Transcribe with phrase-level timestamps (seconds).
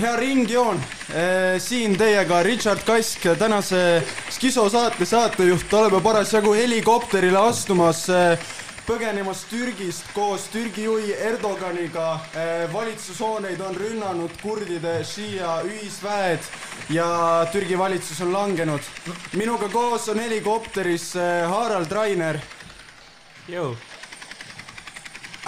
[0.00, 0.80] hea ringjoon,
[1.58, 8.04] siin teiega Richard Kask, tänase Skiso saate saatejuht, oleme parasjagu helikopterile astumas
[8.88, 12.20] põgenemas Türgist koos Türgi juhi Erdoganiga.
[12.72, 16.46] valitsushooneid on rünnanud kurdide šiia ühisväed
[16.90, 17.08] ja
[17.52, 18.80] Türgi valitsus on langenud.
[19.32, 21.14] minuga koos on helikopteris
[21.48, 22.40] Harald Rainer.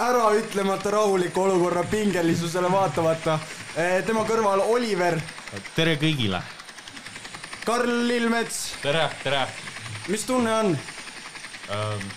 [0.09, 3.39] Äraütlemata rahuliku olukorra pingelisusele vaatamata.
[4.05, 5.19] tema kõrval Oliver.
[5.75, 6.41] tere kõigile.
[7.65, 8.73] Karl Lillmets.
[8.81, 9.47] tere, tere
[10.07, 10.77] mis tunne on
[11.69, 12.07] ähm,?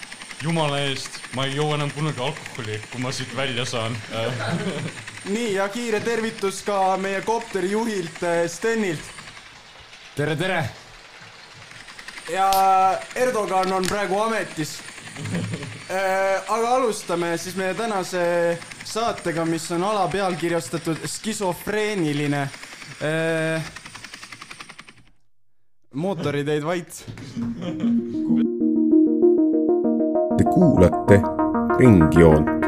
[0.42, 3.96] jumala eest, ma ei joo enam kunagi alkoholi, kui ma siit välja saan
[5.34, 9.00] nii ja kiire tervitus ka meie kopteri juhilt Stenilt.
[10.16, 10.64] tere, tere.
[12.32, 12.50] ja
[13.14, 14.78] Erdogan on praegu ametis
[15.88, 22.48] aga alustame siis meie tänase saatega, mis on alapealkirjastatud skisofreeniline.
[25.94, 27.04] mootoriteid vait.
[30.38, 31.20] Te kuulate
[31.78, 32.64] Ringjoont.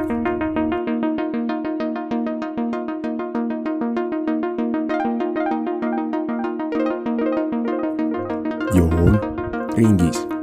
[8.77, 9.21] joon
[9.77, 10.36] ringis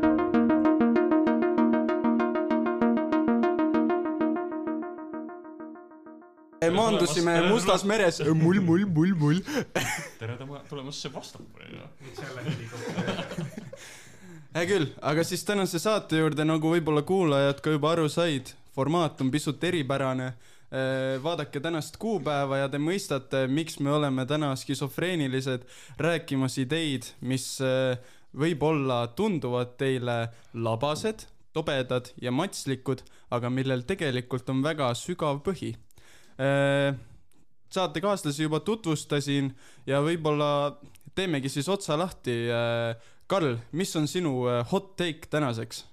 [6.73, 8.19] maandusime Mustas meres.
[8.33, 9.41] mull, mull, mull, mull.
[10.19, 10.37] tere
[10.69, 11.87] tulemast Sevastopolile.
[14.53, 19.21] hea küll, aga siis tänase saate juurde, nagu võib-olla kuulajad ka juba aru said, formaat
[19.21, 20.33] on pisut eripärane.
[21.21, 25.67] vaadake tänast kuupäeva ja te mõistate, miks me oleme täna skisofreenilised,
[26.01, 27.59] rääkimas ideid, mis
[28.33, 35.75] võib-olla tunduvad teile labased, tobedad ja matslikud, aga millel tegelikult on väga sügav põhi
[37.73, 39.51] saatekaaslasi juba tutvustasin
[39.89, 40.77] ja võib-olla
[41.15, 42.35] teemegi siis otsa lahti.
[43.27, 45.85] Karl, mis on sinu hot take tänaseks?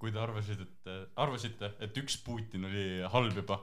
[0.00, 0.88] kui te arvasite, et,
[1.20, 3.58] arvasite, et üks Putin oli halb juba,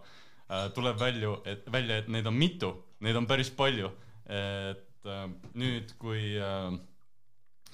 [0.76, 2.70] tuleb välja, et välja, et neid on mitu,
[3.02, 3.90] neid on päris palju.
[4.30, 5.10] et
[5.58, 6.38] nüüd, kui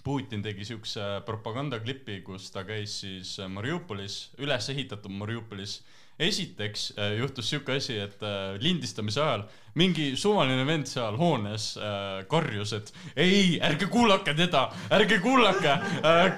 [0.03, 5.81] Putin tegi siukse propagandaklipi, kus ta käis siis Mariupolis, üles ehitatud Mariupolis
[6.19, 9.43] esiteks äh, juhtus siuke asi, et äh, lindistamise ajal
[9.77, 14.63] mingi suvaline vend seal hoones äh, karjus, et ei, ärge kuulake teda,
[14.97, 15.75] ärge kuulake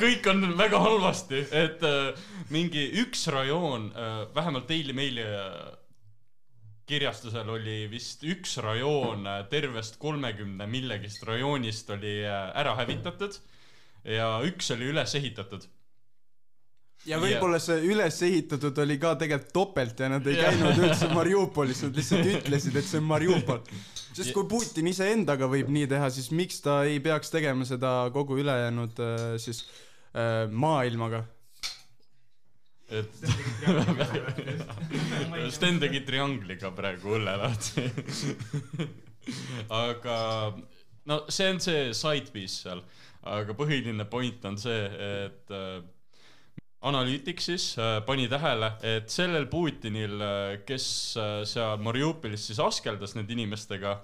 [0.02, 1.86] kõik on väga halvasti, et
[2.52, 5.24] mingi üks rajoon äh,, vähemalt Daily Maili
[6.90, 13.38] kirjastusel oli vist üks rajoon tervest kolmekümne millegist rajoonist oli ära hävitatud
[14.10, 15.68] ja üks oli üles ehitatud
[17.08, 21.84] ja võib-olla see üles ehitatud oli ka tegelikult topelt ja nad ei käinud üldse Mariupolis,
[21.86, 23.62] nad lihtsalt ütlesid, et see on Mariupol.
[24.10, 28.40] sest kui Putin iseendaga võib nii teha, siis miks ta ei peaks tegema seda kogu
[28.42, 29.64] ülejäänud äh, siis
[30.12, 31.24] äh, maailmaga?
[32.90, 33.22] et
[35.56, 37.86] Sten tegi triangliga praegu õlle lahti
[39.86, 40.18] aga
[41.06, 42.82] no see on see side piece seal,
[43.30, 45.54] aga põhiline point on see, et
[46.80, 52.62] äh, analüütik siis äh, pani tähele, et sellel Putinil, äh, kes äh, seal Mariupolis siis
[52.64, 54.00] askeldas nende inimestega,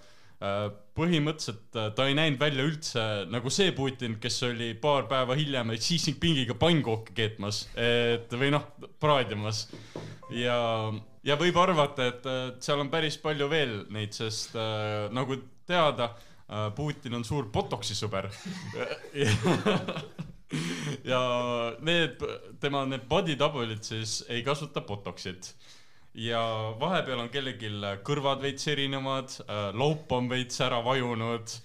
[1.00, 5.96] põhimõtteliselt ta ei näinud välja üldse nagu see Putin, kes oli paar päeva hiljem Xi
[5.96, 8.66] Jinpingiga pannkooki keetmas, et või noh,
[9.00, 9.64] praadimas.
[10.36, 10.60] ja,
[11.24, 12.30] ja võib arvata, et
[12.68, 14.60] seal on päris palju veel neid, sest
[15.16, 16.12] nagu teada,
[16.76, 18.28] Putin on suur botoksi sõber
[21.12, 21.22] ja
[21.82, 22.22] need,
[22.62, 25.54] tema need body double'id siis ei kasuta botox'it.
[26.14, 26.42] ja
[26.80, 27.72] vahepeal on kellelgi
[28.06, 31.58] kõrvad veits erinevad, äh, laup on veits ära vajunud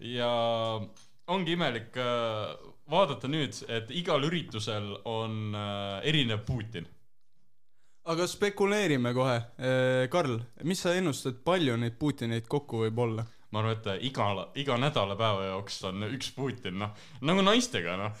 [0.00, 0.32] ja
[1.26, 2.56] ongi imelik äh,
[2.90, 6.88] vaadata nüüd, et igal üritusel on äh, erinev Putin
[8.02, 9.36] aga spekuleerime kohe.
[10.10, 13.22] Karl, mis sa ennustad, palju neid Putineid kokku võib olla?
[13.52, 14.26] Ma arvan, et iga,
[14.58, 16.94] iga nädalapäeva jaoks on üks Putin, noh,
[17.28, 18.12] nagu naistega, noh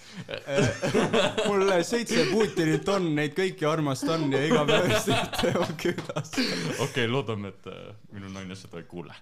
[1.48, 6.34] mul seitse Putinit on, neid kõiki armastan ja igapäevaselt teevad külas.
[6.36, 9.16] okei okay,, loodame, et äh, minu naine seda ei kuule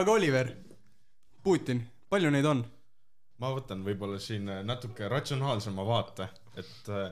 [0.00, 0.52] aga Oliver,
[1.42, 2.64] Putin, palju neid on?
[3.42, 7.08] ma võtan võib-olla siin natuke ratsionaalsema vaate, et äh,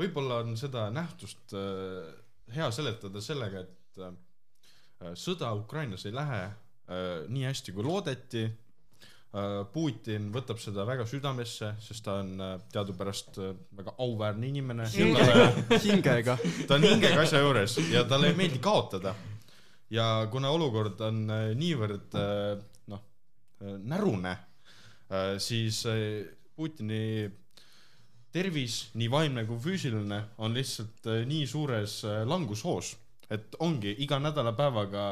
[0.00, 2.10] võib-olla on seda nähtust äh,
[2.52, 4.12] hea seletada sellega, et Äh,
[5.18, 8.44] sõda Ukrainas ei lähe äh, nii hästi, kui loodeti.
[9.32, 12.34] Äh, Putin võtab seda väga südamesse, sest ta on
[12.72, 13.40] teadupärast
[13.78, 14.88] väga auväärne inimene.
[14.92, 16.36] hingega.
[16.68, 19.14] ta on hingega asja juures ja talle ei meeldi kaotada
[19.92, 22.56] ja kuna olukord on äh, niivõrd äh,
[22.92, 23.02] noh,
[23.62, 24.36] närune,
[25.38, 26.24] siis äh,
[26.56, 27.28] Putini
[28.32, 32.94] tervis, nii vaimne kui füüsiline, on lihtsalt äh, nii suures äh, langushoos,
[33.30, 35.04] et ongi iga nädalapäevaga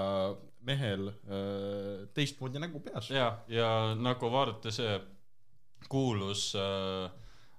[0.67, 3.11] mehel äh, teistmoodi nägu peas.
[3.11, 4.99] ja, ja nagu vaadata see
[5.89, 7.11] kuulus äh,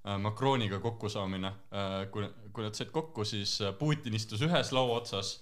[0.06, 5.40] äh, Macroniga kokkusaamine äh,, kui, kui nad said kokku, siis Putin istus ühes laua otsas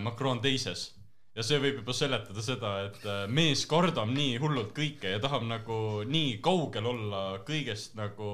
[0.00, 0.92] Macron teises.
[1.34, 5.78] ja see võib juba seletada seda, et mees kardab nii hullult kõike ja tahab nagu
[6.06, 8.28] nii kaugel olla kõigest nagu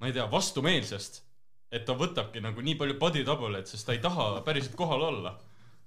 [0.00, 1.22] ma ei tea, vastumeelsest,
[1.74, 5.34] et ta võtabki nagu nii palju body double'eid, sest ta ei taha päriselt kohal olla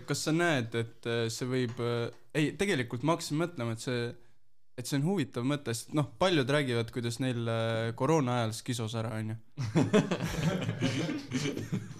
[0.08, 1.80] kas sa näed, et äh, see võib,
[2.38, 4.06] ei, tegelikult ma hakkasin mõtlema, et see,
[4.78, 8.94] et see on huvitav mõte, sest noh, paljud räägivad, kuidas neil äh, koroona ajal skisos
[9.00, 9.36] ära, onju.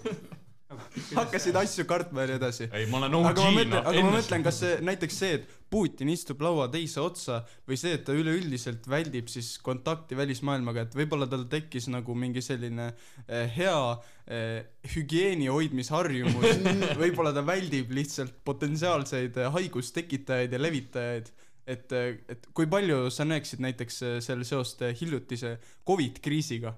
[1.16, 2.68] hakkasid asju kartma ja nii edasi.
[2.72, 5.38] ei, ma olen aga ma OG mõtlen, noh, aga ma mõtlen, kas see näiteks see,
[5.38, 10.86] et Putin istub laua teise otsa või see, et ta üleüldiselt väldib siis kontakti välismaailmaga,
[10.86, 12.90] et võib-olla tal tekkis nagu mingi selline
[13.26, 13.80] eh, hea
[14.26, 14.62] eh,
[14.94, 16.64] hügieeni hoidmisharjumus,
[17.02, 21.28] võib-olla ta väldib lihtsalt potentsiaalseid eh, haigustekitajaid ja levitajaid,
[21.68, 21.92] et,
[22.32, 26.74] et kui palju sa näeksid näiteks eh, selle seost eh, hiljutise Covid kriisiga?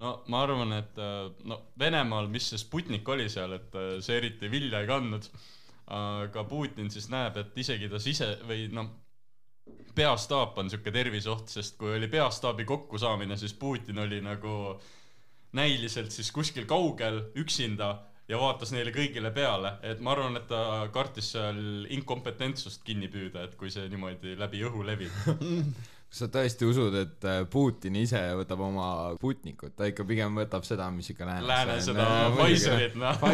[0.00, 4.18] No ma arvan, et äh, no Venemaal, mis see Sputnik oli seal, et äh, see
[4.20, 5.30] eriti vilja ei kandnud.
[5.90, 8.92] aga Putin siis näeb, et isegi ta sise või noh,
[9.94, 14.52] peastaap on siuke terviseoht, sest kui oli peastaabi kokkusaamine, siis Putin oli nagu
[15.58, 17.90] näiliselt siis kuskil kaugel üksinda
[18.30, 23.48] ja vaatas neile kõigile peale, et ma arvan, et ta kartis seal inkompetentsust kinni püüda,
[23.48, 25.16] et kui see niimoodi läbi õhu levib.
[26.10, 30.64] kas sa tõesti usud, et äh, Putin ise võtab oma Sputnikut, ta ikka pigem võtab
[30.66, 32.06] seda, mis ikka läänes Lääne on, seda.
[32.34, 33.14] Pfizerit, noh.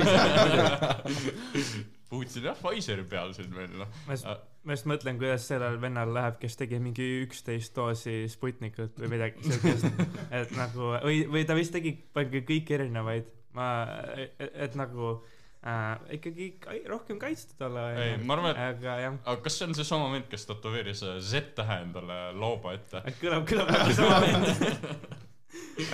[2.11, 3.89] Putin jah, Pfizeri peal siin veel, noh.
[4.07, 4.29] ma just,
[4.63, 9.49] ma just mõtlen, kuidas sellel vennal läheb, kes tegi mingi üksteist doosi Sputnikut või midagi
[9.49, 10.05] siukest,
[10.43, 13.27] et nagu või, või ta vist tegi palju kõik erinevaid,
[13.57, 13.67] ma,
[14.21, 14.33] et,
[14.69, 15.17] et nagu
[15.67, 16.49] äh, ikkagi
[16.89, 17.91] rohkem kaitstud olla.
[17.99, 21.21] ei, ma arvan, et aga jah, aga kas see on seesama vend, kes tätoveeris äh,
[21.21, 23.03] Z-tähe endale lauba ette?
[23.21, 24.51] kõlab, kõlab nagu sama vend.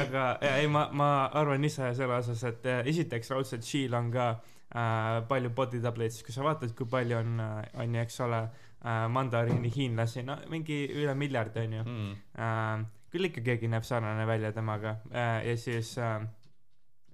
[0.04, 4.10] aga ja, ei, ma, ma arvan ise selle osas, et äh, esiteks raudselt Shield on
[4.14, 8.42] ka äh, palju body siis kui sa vaatad, kui palju on, on ju, eks ole
[8.84, 12.12] äh,, mandariini hiinlasi, no mingi üle miljardi on ju Mm.
[12.38, 12.84] äh,.
[13.12, 16.28] küll ikka keegi näeb sarnane välja temaga äh, ja siis äh, äh,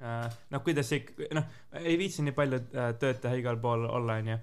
[0.00, 1.45] noh, kuidas ikka, noh,
[1.83, 4.39] ei viitsi nii palju äh, tööd teha igal pool olla, onju.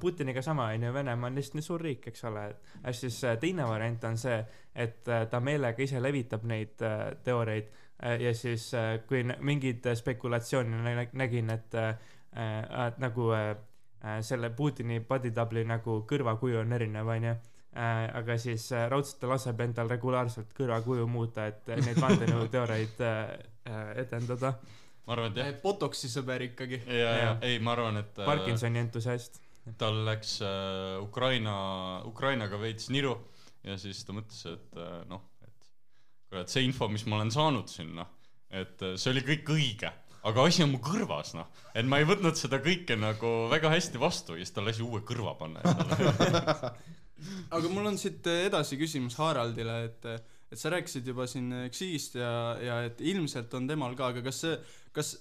[0.00, 2.42] Putiniga sama, onju, Venemaa on lihtsalt nii suur riik, eks ole,
[2.84, 4.36] et siis äh, teine variant on see,
[4.76, 9.86] et äh, ta meelega ise levitab neid äh, teooriaid äh, ja siis äh, kui mingeid
[9.88, 11.88] äh, spekulatsioone nä- nägin, et äh,
[12.36, 13.54] äh, nagu äh,
[14.04, 17.34] äh, selle Putini body double'i nagu kõrvakuju on erinev, onju
[17.78, 23.02] äh, aga siis äh, raudselt ta laseb endal regulaarselt kõrvakuju muuta, et äh, neid vandenõuteooriaid
[23.06, 23.16] äh,
[23.70, 24.56] äh, edendada.
[25.06, 25.54] ma arvan, et jah.
[25.62, 26.82] Botoxi sõber ikkagi.
[26.86, 29.40] ja, ja ei, ma arvan, et äh, Parkinsoni entusiast.
[29.78, 31.58] tal läks äh, Ukraina,
[32.08, 33.16] Ukrainaga veits niru
[33.66, 35.72] ja siis ta mõtles, et äh, noh, et
[36.28, 38.10] kurat, see info, mis ma olen saanud siin, noh,
[38.50, 39.90] et äh, see oli kõik õige,
[40.28, 44.00] aga asi on mu kõrvas, noh, et ma ei võtnud seda kõike nagu väga hästi
[44.02, 46.72] vastu ja siis ta lasi uue kõrva panna endale.
[47.50, 50.10] aga mul on siit eh, edasi küsimus Haraldile, et,
[50.52, 54.24] et sa rääkisid juba siin eh, Xi'st ja, ja et ilmselt on temal ka, aga
[54.26, 54.54] kas see,
[54.96, 55.16] kas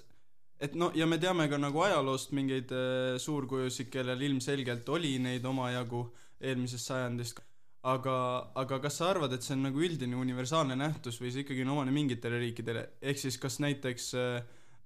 [0.59, 5.45] et no ja me teame ka nagu ajaloost mingeid äh, suurkujusid, kellel ilmselgelt oli neid
[5.45, 6.07] omajagu
[6.41, 7.41] eelmisest sajandist,
[7.87, 8.17] aga,
[8.57, 11.75] aga kas sa arvad, et see on nagu üldine universaalne nähtus või see ikkagi on
[11.77, 14.37] omane mingitele riikidele, ehk siis kas näiteks äh,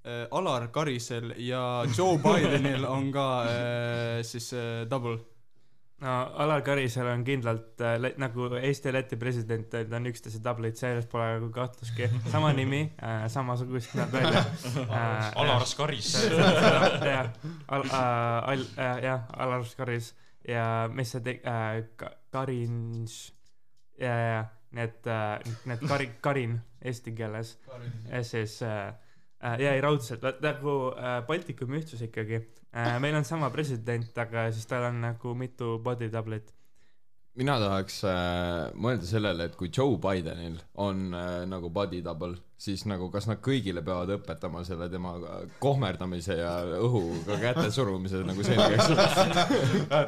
[0.04, 5.20] äh, Alar Karisel ja Joe Bidenil on ka äh, siis äh, double?
[6.02, 10.78] No Alar Karisel on kindlalt äh, nagu Eesti ja Läti president, ta on üksteise tableid,
[10.80, 12.10] selles pole nagu kahtlustki.
[12.32, 14.42] sama nimi äh,, samasugust näeb välja
[14.86, 15.32] äh,.
[15.44, 16.16] Alar Skaris.
[16.32, 17.30] jah,
[17.68, 20.14] Al-, Al-, jah, Alar Karis
[20.48, 23.22] ja mis see tegi äh,, Karins
[24.00, 24.42] ja, ja
[24.72, 27.58] need äh,, need Kari-, Karin eesti keeles
[28.10, 28.88] ja siis äh,
[29.44, 32.61] äh, ja ei raudselt, nagu äh, Baltikumi ühtsus ikkagi äh,.
[32.74, 36.54] Meil on sama president, aga siis tal on nagu mitu body double'it.
[37.36, 42.84] mina tahaks äh, mõelda sellele, et kui Joe Bidenil on äh, nagu body double, siis
[42.88, 45.16] nagu kas nad kõigile peavad õpetama selle tema
[45.64, 48.92] kohmerdamise ja õhuga käte surumise nagu selgeks.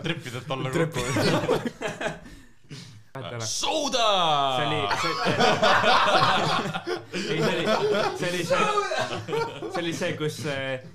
[0.04, 2.22] tripidelt alla kokku.
[3.14, 4.58] see Soda.
[4.66, 5.14] oli, see,
[7.34, 7.66] ei see oli,
[8.18, 8.58] see oli see,
[9.72, 10.40] see oli see, kus,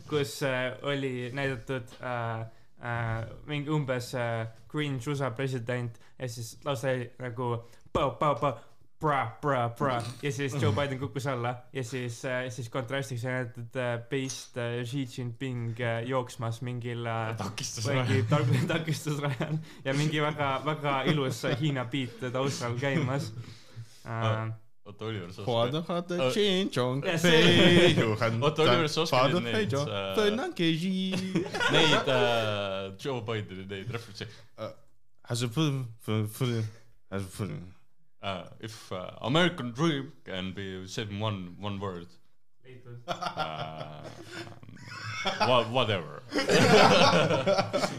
[0.09, 2.41] kus äh, oli näidatud äh,
[2.83, 8.53] äh, mingi umbes äh, cringe USA president ja siis lausa oli nagu pau, pau, pau,
[9.01, 11.55] bra, bra, bra ja siis Joe Biden kukkus alla.
[11.73, 15.77] Ja siis äh,, siis kontrastiks on näidatud äh, beist äh, Xi Jinping
[16.07, 17.37] jooksmas mingil äh,
[17.87, 19.59] mingi tak- takistusrajal.
[19.85, 23.33] Ja mingi väga, väga ilus Hiina beat taustal käimas.
[24.09, 24.53] Äh,
[24.85, 26.11] oota, Oliver, sa Father oskad?
[26.11, 27.03] had a change on.
[28.43, 29.75] Oota, Oliver, oskad Father neid,
[30.57, 31.13] keži.
[31.75, 34.29] Neid äh, Joe Bideni neid reference'e
[35.29, 35.43] Has
[38.23, 38.45] uh,.
[38.61, 42.07] If uh, American dream can be said in one, one word
[43.09, 44.03] uh,.
[45.47, 46.23] Wha- Whatever.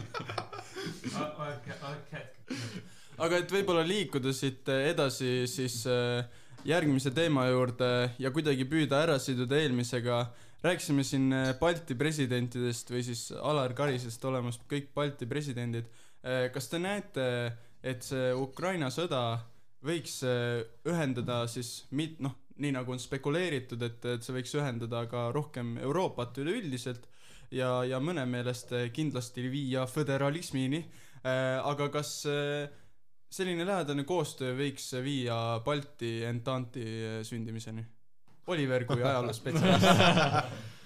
[3.20, 6.24] aga et võib-olla liikuda siit äh, edasi siis äh,
[6.68, 7.88] järgmise teema juurde
[8.20, 10.22] ja kuidagi püüda ära siduda eelmisega,
[10.64, 15.88] rääkisime siin äh, Balti presidentidest või siis Alar Karisest olemas kõik Balti presidendid.
[16.52, 17.26] kas te näete,
[17.80, 19.38] et see Ukraina sõda
[19.86, 25.04] võiks äh, ühendada siis mit-, noh, nii nagu on spekuleeritud, et, et see võiks ühendada
[25.10, 27.06] ka rohkem Euroopat üleüldiselt
[27.54, 30.84] ja, ja mõne meelest äh, kindlasti viia föderalismini.
[31.20, 32.68] aga kas äh,
[33.30, 36.84] selline lähedane koostöö võiks viia Balti entanti
[37.28, 37.84] sündimiseni?
[38.50, 39.84] Oliver kui ajaloospetsialist.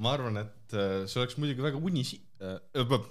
[0.00, 2.20] ma arvan, et äh, see oleks muidugi väga unisi-,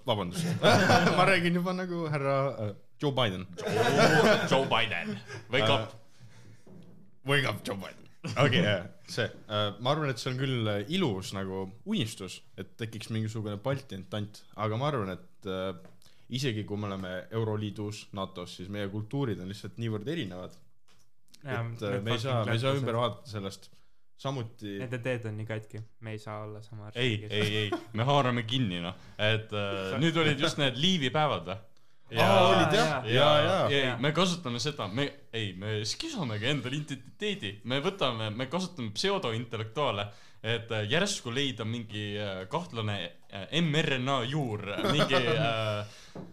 [0.08, 0.48] vabandust,
[1.19, 3.48] ma räägin juba nagu härra äh, Joe Biden.
[4.51, 5.15] Joe Biden,
[5.51, 5.96] wake up.
[7.25, 8.00] Wake up, Joe Biden.
[8.44, 8.63] okei,
[9.08, 9.27] see,
[9.79, 14.41] ma arvan, et see on küll äh, ilus nagu unistus, et tekiks mingisugune Balti entant,
[14.60, 15.72] aga ma arvan, et äh,
[16.36, 20.58] isegi kui me oleme Euroliidus, NATO-s, siis meie kultuurid on lihtsalt niivõrd erinevad,
[21.46, 23.72] et äh, me ei saa, me ei saa ümber vaadata sellest.
[24.20, 28.03] samuti Nende teed on nii katki, me ei saa olla sama ei, ei, ei, me
[28.03, 31.60] haarame kinni noh, et äh, nüüd olid just need liivipäevad või?
[32.18, 37.51] Aa, olid jah, ja, ja, ja., me kasutame seda, me, ei, me skisomegi endale identiteedi,
[37.70, 40.08] me võtame, me kasutame pseudointellektuaale,
[40.42, 42.98] et äh, järsku leida mingi äh, kahtlane
[43.30, 45.84] äh, mRNA juur, mingi äh,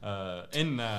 [0.00, 0.90] äh, enne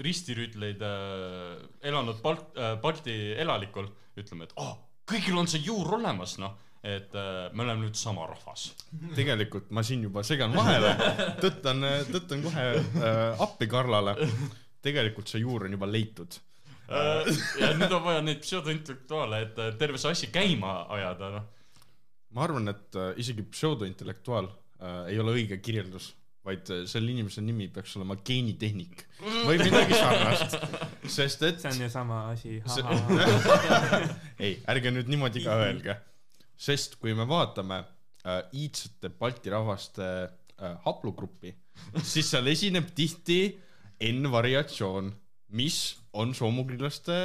[0.00, 6.38] ristirüütleid äh, elanud Balt- äh,, Balti elanikul, ütleme, et oh, kõigil on see juur olemas,
[6.40, 6.56] noh,
[6.86, 8.68] et äh, me oleme nüüd sama rahvas
[9.16, 10.92] tegelikult ma siin juba segan vahele,
[11.42, 14.14] tõttan, tõttan kohe äh, appi Karlale.
[14.86, 16.36] tegelikult see juur on juba leitud.
[16.86, 17.26] Äh,
[17.58, 21.48] ja nüüd on vaja neid pseudointellektuaale, et äh, terve see asi käima ajada, noh.
[22.36, 26.12] ma arvan, et äh, isegi pseudointellektuaal äh, ei ole õige kirjeldus,
[26.46, 29.02] vaid äh, selle inimese nimi peaks olema geenitehnik
[29.48, 30.54] või midagi sarnast,
[31.10, 32.60] sest et see on ju sama asi.
[34.44, 35.98] Ei, ärge nüüd niimoodi ka öelge,
[36.56, 37.82] sest kui me vaatame
[38.24, 41.54] äh, iidsete Balti rahvaste äh, haplugruppi,
[42.12, 43.40] siis seal esineb tihti
[44.06, 45.08] N-variatsioon,
[45.56, 47.16] mis on soomukrilaste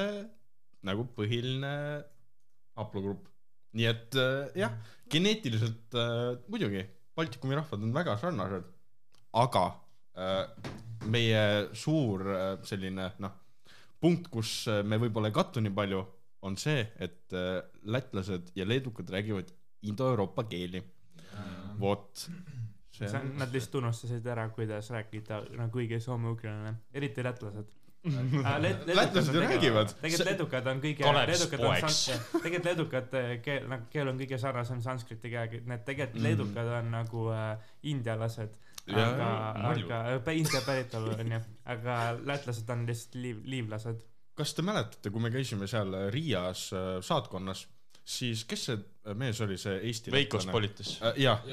[0.88, 1.74] nagu põhiline
[2.80, 3.28] haplogrupp.
[3.78, 4.74] nii et äh, jah,
[5.12, 6.84] geneetiliselt äh, muidugi
[7.16, 8.68] Baltikumi rahvad on väga sarnased,
[9.36, 9.66] aga
[10.16, 10.46] äh,
[11.12, 11.44] meie
[11.76, 13.36] suur äh, selline noh,
[14.02, 16.02] punkt, kus äh, me võib-olla ei kattu nii palju,
[16.42, 20.84] on see, et äh, lätlased ja leedukad räägivad indoeuroopa keeli.
[21.80, 22.30] vot.
[22.92, 27.70] see on, nad lihtsalt unustasid ära, kuidas rääkida nagu õige soome-uglane, eriti lätlased.
[28.04, 29.94] Lätlased ju räägivad.
[30.02, 35.30] tegelikult leedukad on kõige, leedukad on tegelikult leedukate keel, nagu keel on kõige sarnasem sanskriti
[35.30, 36.28] keelega, need tegelikult Mm.
[36.28, 38.58] leedukad on nagu äh, indialased.
[38.92, 39.28] Aga,
[39.70, 44.02] aga äh, India päritolu onju, aga lätlased on lihtsalt liiv, liivlased.
[44.38, 47.66] Kas te mäletate, kui me käisime seal Riias äh, saatkonnas,
[48.02, 50.96] siis kes see äh, mees oli, see Eesti Veikos Politis.
[51.06, 51.44] äh, jah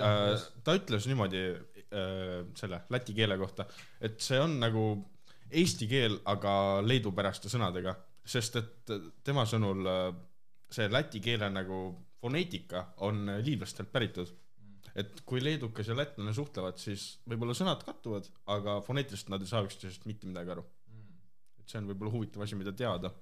[0.65, 1.45] ta ütles niimoodi
[1.89, 3.65] selle läti keele kohta,
[4.05, 4.83] et see on nagu
[5.49, 6.51] eesti keel, aga
[6.85, 7.95] leedupäraste sõnadega,
[8.29, 8.93] sest et
[9.25, 9.89] tema sõnul
[10.69, 11.79] see läti keele nagu
[12.21, 14.35] foneetika on liivlastelt päritud.
[14.99, 19.63] et kui leedukas ja lätlane suhtlevad, siis võib-olla sõnad kattuvad, aga foneetiliselt nad ei saa
[19.63, 20.65] üksteisest mitte midagi aru.
[21.69, 23.13] Et see on võib-olla huvitav asi, mida teada.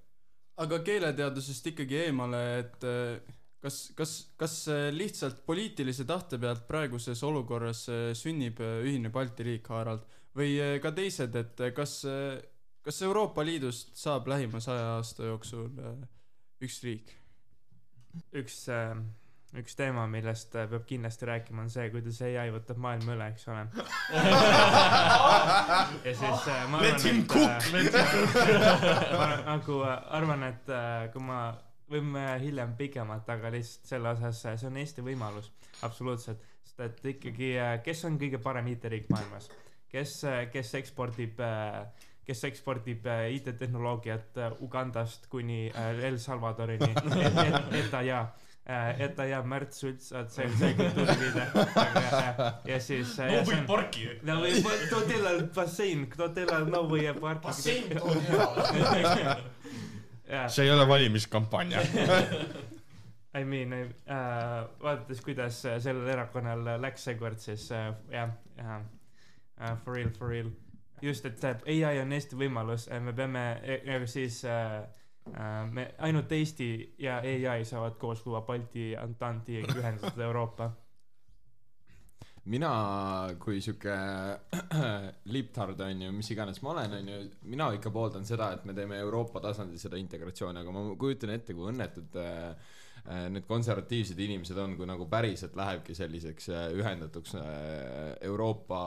[0.62, 7.22] aga keeleteadusest ikkagi eemale, et äh, kas, kas, kas äh, lihtsalt poliitilise tahte pealt praeguses
[7.26, 12.02] olukorras äh, sünnib ühine Balti riik, Harald, või ka teised, et kas,
[12.84, 15.70] kas Euroopa Liidust saab lähima saja aasta jooksul
[16.60, 17.14] üks riik?
[18.36, 18.92] üks äh,,
[19.60, 23.44] üks teema, millest äh, peab kindlasti rääkima, on see, kuidas ai võtab maailma üle, eks
[23.52, 23.62] ole.
[26.06, 28.06] ja siis äh, ma Let him arvan, et äh,
[29.12, 31.38] ma nagu äh, arvan, et äh, kui ma,
[31.90, 35.46] võime hiljem pikemalt, aga lihtsalt selle osas, see on Eesti võimalus,
[35.86, 37.48] absoluutselt, sest et ikkagi,
[37.86, 39.46] kes on kõige parem IT-riik maailmas?
[39.86, 40.12] kes,
[40.52, 41.36] kes ekspordib,
[42.26, 46.90] kes ekspordib äh, IT-tehnoloogiat äh, Ugandast kuni äh, El Salvadorini,
[47.26, 48.24] et, et, et ta ja
[48.66, 51.44] Äh, et ta jääb Märt Sults, vaat see on see kultuuriviide.
[52.16, 53.12] Äh, ja siis.
[53.22, 54.06] Äh, no või parki.
[54.26, 54.56] no või,
[54.90, 57.44] too teil on bassein, too teil on no või park.
[57.44, 59.44] bassein too teil on.
[60.50, 61.84] see ei ole valimiskampaania
[63.38, 68.82] I mean uh,, vaadates, kuidas sellel erakonnal läks seekord, siis jah uh, yeah, yeah,
[69.60, 70.50] uh, for real, for real.
[71.02, 73.46] just, et ai on Eesti võimalus, me peame,
[74.10, 74.80] siis uh,
[75.70, 77.18] me ainult Eesti ja
[77.52, 80.70] ai saavad koos luua Balti Antanti ühendatud Euroopa.
[82.46, 82.68] mina
[83.42, 83.94] kui sihuke
[85.34, 87.16] libtard onju, mis iganes ma olen onju,
[87.50, 91.56] mina ikka pooldan seda, et me teeme Euroopa tasandil seda integratsiooni, aga ma kujutan ette,
[91.58, 92.85] kui õnnetud äh, äh,
[93.30, 98.80] need konservatiivsed inimesed on, kui nagu päriselt lähebki selliseks äh, ühendatuks äh, Euroopa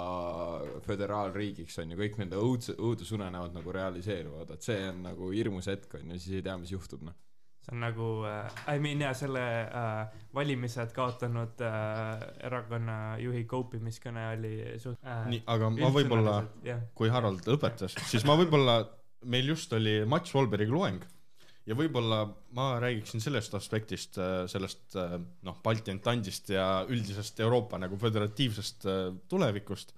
[0.86, 6.20] föderaalriigiks onju, kõik nende õudse, õudusunenäod nagu realiseeruvad, et see on nagu hirmus hetk onju,
[6.20, 7.16] siis ei tea, mis juhtub noh.
[7.64, 14.26] see on nagu äh,, I mean jaa, selle äh, valimised kaotanud äh, erakonna juhi koupimiskõne
[14.34, 15.30] oli suht- äh,.
[15.32, 16.42] nii, aga ma võib-olla,
[16.98, 18.82] kui Harald lõpetas, siis ma võib-olla,
[19.32, 21.08] meil just oli Mats Volberiga loeng
[21.70, 22.24] ja võib-olla
[22.58, 24.18] ma räägiksin sellest aspektist,
[24.50, 29.94] sellest äh, noh, Balti entandist ja üldisest Euroopa nagu föderatiivsest äh, tulevikust.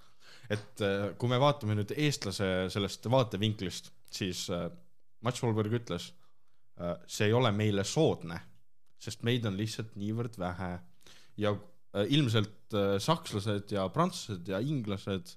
[0.52, 4.68] et äh, kui me vaatame nüüd eestlase sellest vaatevinklist, siis äh,
[5.22, 6.12] Mats Volberg ütles,
[7.06, 8.40] see ei ole meile soodne,
[8.98, 10.72] sest meid on lihtsalt niivõrd vähe.
[11.42, 15.36] Ja äh, ilmselt äh, sakslased ja prantslased ja inglased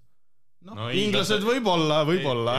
[0.64, 2.54] noh No no,, inglased- võib-olla, võib-olla,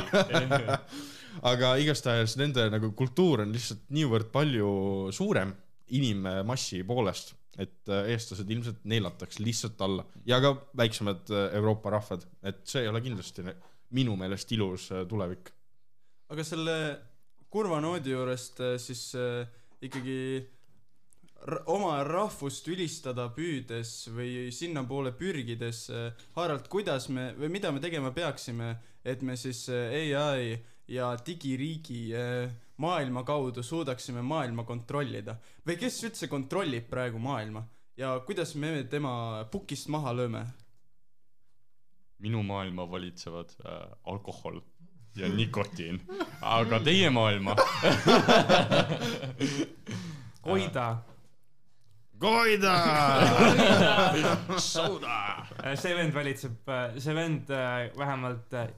[1.43, 4.69] aga igastahes nende nagu kultuur on lihtsalt niivõrd palju
[5.15, 5.53] suurem
[5.95, 12.25] inimmassi poolest, et äh, eestlased ilmselt neelataks lihtsalt alla ja ka väiksemad äh, Euroopa rahvad,
[12.43, 13.45] et see ei ole kindlasti
[13.95, 15.51] minu meelest ilus äh, tulevik.
[16.29, 16.75] aga selle
[17.53, 19.13] kurva noodi juurest siis
[19.85, 20.17] ikkagi
[21.71, 25.85] oma rahvust ülistada püüdes või sinnapoole pürgides
[26.35, 28.73] Harald, kuidas me või mida me tegema peaksime,
[29.05, 35.37] et me siis ai ja digiriigi äh, maailma kaudu suudaksime maailma kontrollida.
[35.67, 37.65] Või kes üldse kontrollib praegu maailma?
[37.97, 40.45] Ja kuidas me tema pukist maha lööme?
[42.25, 44.61] minu maailma valitsevad äh, alkohol
[45.15, 45.99] ja nikotiin,
[46.41, 47.55] aga teie maailma?
[50.41, 50.85] Koida,
[52.19, 52.73] Koida!
[55.63, 58.69] Äh, see vend valitseb, see vend äh, vähemalt äh,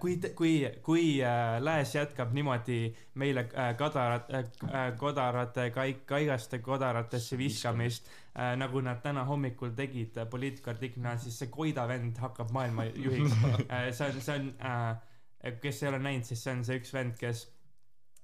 [0.00, 5.70] kui, kui, kui äh, lääs jätkab niimoodi meile äh, kadarat- äh,, kodarate,
[6.06, 8.08] kaigaste kodaratesse viskamist,
[8.56, 13.36] nagu nad täna hommikul tegid äh, poliitikaartiklina, siis see Koida vend hakkab maailma juhiks.
[13.98, 17.16] see on, see on äh,, kes ei ole näinud, siis see on see üks vend,
[17.20, 17.46] kes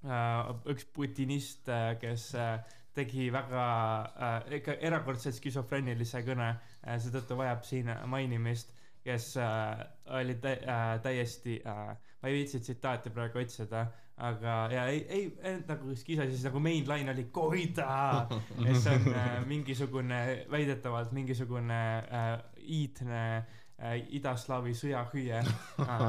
[0.03, 1.69] äh,, üks putinist,
[2.01, 2.59] kes äh,
[2.97, 3.65] tegi väga
[4.03, 9.79] äh, ikka erakordselt skisofreenilise kõne äh,, seetõttu vajab siin mainimist, kes äh,
[10.19, 13.85] oli tä- äh, täiesti äh,, ma ei viitsi tsitaati praegu otsida,
[14.17, 18.27] aga ja ei, ei, nagu skisa siis nagu main line oli koida,
[18.67, 25.41] et see on äh, mingisugune väidetavalt mingisugune äh, iidne äh, idaslaavi sõjahüüe.
[25.41, 26.03] Äh,,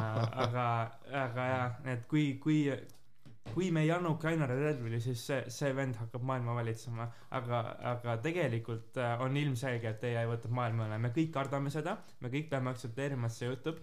[0.46, 0.66] aga,
[1.24, 2.66] aga jah, et kui, kui
[3.50, 7.06] kui me ei anna Ukrainale relvi, siis see, see vend hakkab maailma valitsema,
[7.38, 7.60] aga,
[7.92, 12.28] aga tegelikult äh, on ilmselge, et ai võtab maailma üle, me kõik kardame seda, me
[12.32, 13.76] kõik peame aktsepteerima, et see juhtub.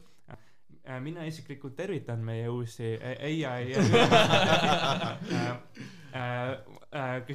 [1.03, 3.89] mina isiklikult tervitan meie uusi ai kas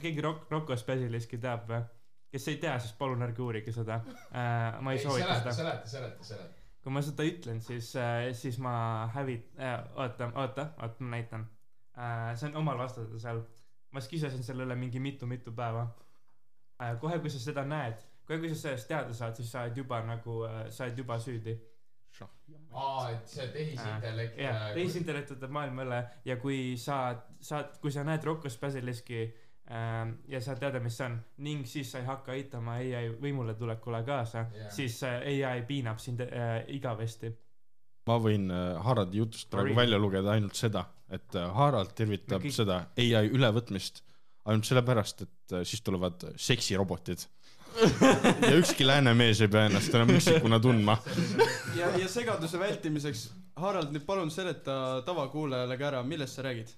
[0.02, 1.82] keegi Rock, Rocco Specialistki teab või?
[2.34, 4.00] kes ei tea, siis palun ärge uurige seda.
[4.80, 5.52] ma ei soovita seda.
[5.52, 6.54] seleta, seleta, seleta.
[6.82, 7.96] kui ma seda ütlen, siis,
[8.32, 11.46] siis ma hävit- äh,, oota, oota, oota, ma näitan
[11.96, 12.32] äh,.
[12.36, 13.42] see on omal vastata seal.
[13.94, 15.86] ma skisasin selle üle mingi mitu-mitu päeva
[16.80, 16.96] äh,.
[17.00, 20.02] kohe, kui sa seda näed, kohe, kui sa sellest teada saad, siis sa oled juba
[20.06, 21.54] nagu äh,, sa oled juba süüdi.
[22.74, 26.98] aa, et see tehisintellekt jah, tehisintellekt võtab maailma üle ja kui sa
[27.40, 29.24] saad, kui sa näed Rocco Specialiski
[29.70, 33.54] ähm, ja sa tead, mis see on ning siis sa ei hakka aitama ai võimule
[33.58, 37.32] tulekule kaasa yeah., siis äh, ai piinab sind äh, igavesti.
[38.08, 39.78] Ma võin äh, Haraldi jutust praegu Sorry.
[39.82, 44.02] välja lugeda ainult seda, et äh, Harald tervitab kõik- seda ai ülevõtmist
[44.44, 47.24] ainult sellepärast, et äh, siis tulevad seksirobotid.
[48.44, 50.94] ja ükski lääne mees ei pea ennast enam üksikuna tundma.
[51.74, 53.24] ja, ja segaduse vältimiseks,
[53.58, 56.70] Harald, nüüd palun seleta tavakuulajale ka ära, millest sa räägid?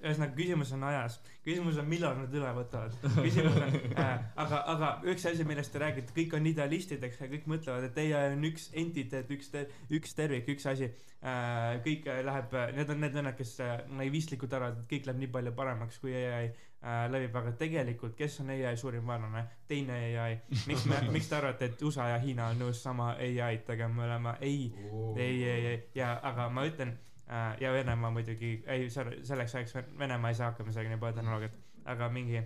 [0.00, 2.94] ühesõnaga, küsimus on ajas, küsimus on, millal nad üle võtavad.
[3.26, 7.46] küsimus on äh,, aga, aga üks asi, millest te räägite, kõik on idealistid, eks, kõik
[7.50, 9.52] mõtlevad, et ai on üks entiteet, üks,
[9.92, 11.76] üks tervik, üks asi äh,.
[11.84, 15.32] kõik äh, läheb, need on need vennad, kes äh, naivistlikult arvavad, et kõik läheb nii
[15.36, 19.44] palju paremaks, kui ai äh, levib, aga tegelikult, kes on ai suurim vaenlane?
[19.68, 20.40] teine ai.
[20.64, 24.08] miks me, miks te arvate, et USA ja Hiina on nõus sama ai-d tegema, me
[24.08, 24.66] oleme ei,
[25.12, 27.09] ei, ei, ei ja, aga ma ütlen äh,
[27.60, 31.56] ja Venemaa muidugi, ei, selleks ajaks Ven- Venemaa ei saa hakkama sellega nii palju tehnoloogiat,
[31.92, 32.42] aga mingi,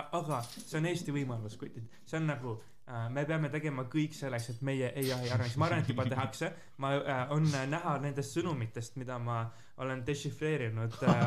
[0.00, 4.48] aga see on Eesti võimalus, kutid, see on nagu äh, me peame tegema kõik selleks,
[4.54, 6.50] et meie ai areneks, ma arvan, et juba tehakse,
[6.82, 9.44] ma äh,, on näha nendest sõnumitest, mida ma
[9.82, 11.18] olen dešifreerinud äh,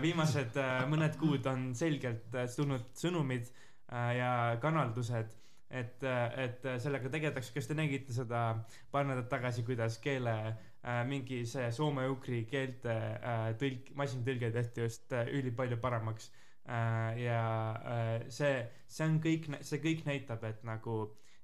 [0.06, 0.54] viimased
[0.90, 3.50] mõned kuud on selgelt tulnud sõnumid
[3.90, 4.30] ja
[4.62, 5.34] kanaldused,
[5.70, 8.44] et, et sellega tegeletakse, kas te nägite seda
[8.92, 15.14] paar nädalat tagasi, kuidas keele äh, mingi see soome-ugri keelte äh, tõlk, masintõlge tehti just
[15.16, 16.30] äh, ülipalju paremaks
[16.68, 17.24] äh,.
[17.24, 17.42] ja
[17.80, 20.98] äh, see, see on kõik, see kõik näitab, et nagu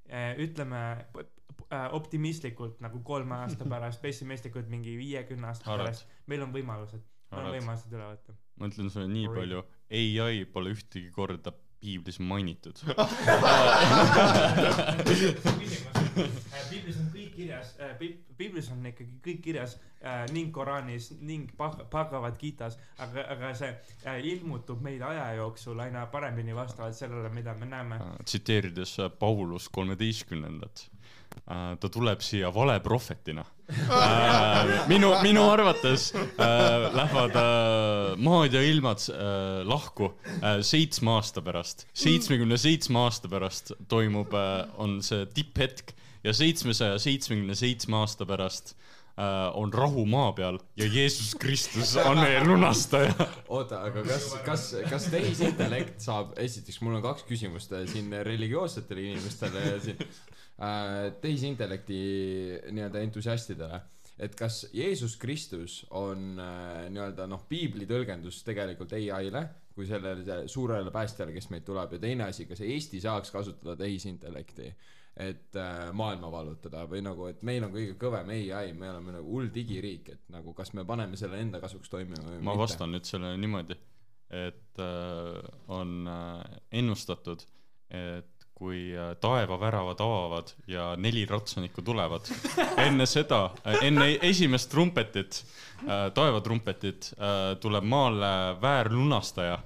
[0.08, 5.90] äh, ütleme äh, optimistlikult nagu kolme aasta pärast, pessimistlikult mingi viiekümne aasta Harald.
[5.90, 7.02] pärast, meil on võimalused,
[7.32, 8.38] meil on võimalused üle võtta.
[8.60, 9.34] ma ütlen sulle nii Oi.
[9.40, 9.66] palju,
[10.28, 12.76] ai pole ühtegi korda piiblis mainitud.
[16.70, 17.72] piiblis on kõik kirjas,
[18.38, 23.70] piiblis on ikkagi kõik kirjas äh, ning Koraanis ning Bhag- Bhagavad Gitas, aga, aga see
[24.04, 28.00] äh, ilmutub meil aja jooksul aina paremini vastavalt sellele, mida me näeme.
[28.24, 30.86] tsiteerides äh, Paulus kolmeteistkümnendat,
[31.80, 33.44] ta tuleb siia valeprohvetina.
[34.90, 40.10] minu, minu arvates äh, lähevad äh, maad ja ilmad äh, lahku
[40.42, 46.98] äh, seitsme aasta pärast, seitsmekümne seitsme aasta pärast toimub äh,, on see tipphetk ja seitsmesaja
[46.98, 53.14] seitsmekümne seitsme aasta pärast äh, on rahu maa peal ja Jeesus Kristus on meie lunastaja.
[53.48, 59.12] oota, aga kas, kas, kas tehisintellekt saab, esiteks mul on kaks küsimust äh, siin religioossetele
[59.12, 60.20] inimestele ja siin äh,
[61.20, 62.00] tehisintellekti
[62.76, 63.80] nii-öelda entusiastidele.
[64.20, 70.90] et kas Jeesus Kristus on äh, nii-öelda noh, piibli tõlgendus tegelikult ai-le kui sellele suurele
[70.92, 74.66] päästjale, kes meid tuleb ja teine asi, kas Eesti saaks kasutada tehisintellekti,
[75.16, 79.32] et äh, maailma vallutada või nagu, et meil on kõige kõvem ai, me oleme nagu
[79.32, 82.92] hull digiriik, et nagu kas me paneme selle enda kasuks toimima või ma mitte vastan
[82.94, 83.78] nüüd sellele niimoodi,
[84.42, 87.46] et äh, on äh, ennustatud,
[87.88, 92.28] et kui äh, taevaväravad avavad ja neli ratsanikku tulevad,
[92.84, 93.46] enne seda,
[93.80, 99.58] enne esimest trumpetit äh,, taevatrumpetit äh, tuleb maale väärlunastaja,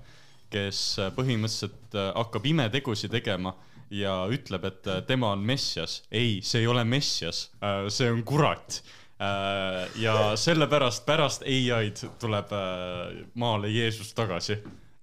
[0.55, 3.57] kes äh, põhimõtteliselt äh, hakkab imetegusid tegema
[3.91, 6.03] ja ütleb, et äh, tema on Messias.
[6.11, 7.49] ei, see ei ole Messias,
[7.91, 8.83] see on kurat
[9.25, 14.57] Äh, ja sellepärast pärast ai-d tuleb äh, maale Jeesus tagasi.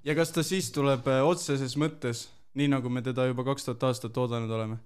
[0.03, 3.83] ja kas ta siis tuleb äh, otseses mõttes, nii nagu me teda juba kaks tuhat
[3.89, 4.77] aastat oodanud oleme?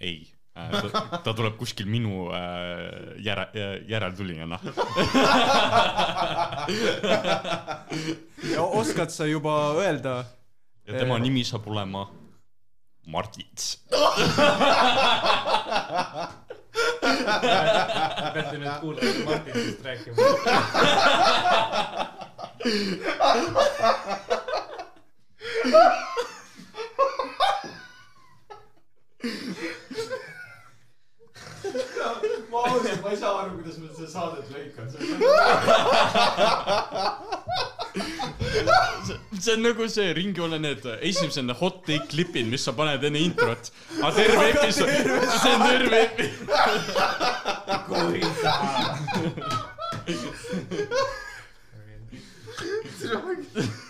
[0.00, 2.38] ei, ta, ta tuleb kuskil minu äh,
[3.26, 3.46] järe,
[3.90, 4.58] järeltulijana.
[8.52, 10.24] ja oskad sa juba öelda,
[10.86, 12.06] ja tema nimi saab olema
[13.06, 13.82] Martits.
[18.34, 20.16] peate nüüd kuulama Martinist rääkima.
[32.50, 34.86] ma ausalt, ma ei saa aru, kuidas ma seda saadet lõikan.
[39.44, 43.64] see on nagu see Ringjoone need esimesed hot take klipid, mis sa paned enne introt.
[44.02, 44.90] aga terve episood,
[45.40, 46.32] see on terve epi-.
[53.54, 53.83] edu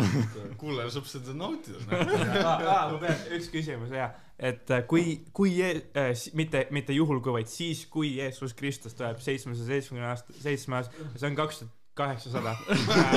[0.60, 1.82] kuulaja saab seda nautida.
[1.88, 7.52] ma pean, üks küsimus ja, et äh, kui, kui äh,, mitte, mitte juhul kui, vaid
[7.52, 12.54] siis, kui Jeesus Kristus tuleb seitsmesaja seitsmekümne aasta, seitsme aasta, see on kaks tuhat kaheksasada.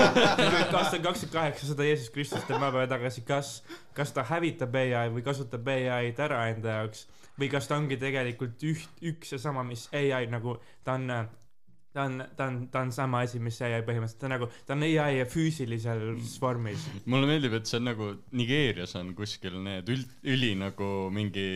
[0.78, 3.58] aastal kaks tuhat kaheksasada Jeesus Kristus tuleb maapäeva tagasi, kas,
[3.96, 7.08] kas ta hävitab ai või kasutab ai-d ära enda jaoks
[7.40, 11.26] või kas ta ongi tegelikult üht, üks ja sama, mis ai nagu ta on äh,
[11.96, 14.76] ta on, ta on, ta on sama asi, mis ai põhimõtteliselt, ta on nagu, ta
[14.76, 16.84] on ai füsilises vormis.
[17.08, 21.48] mulle meeldib, et see on nagu Nigeerias on kuskil need üld, üli nagu mingi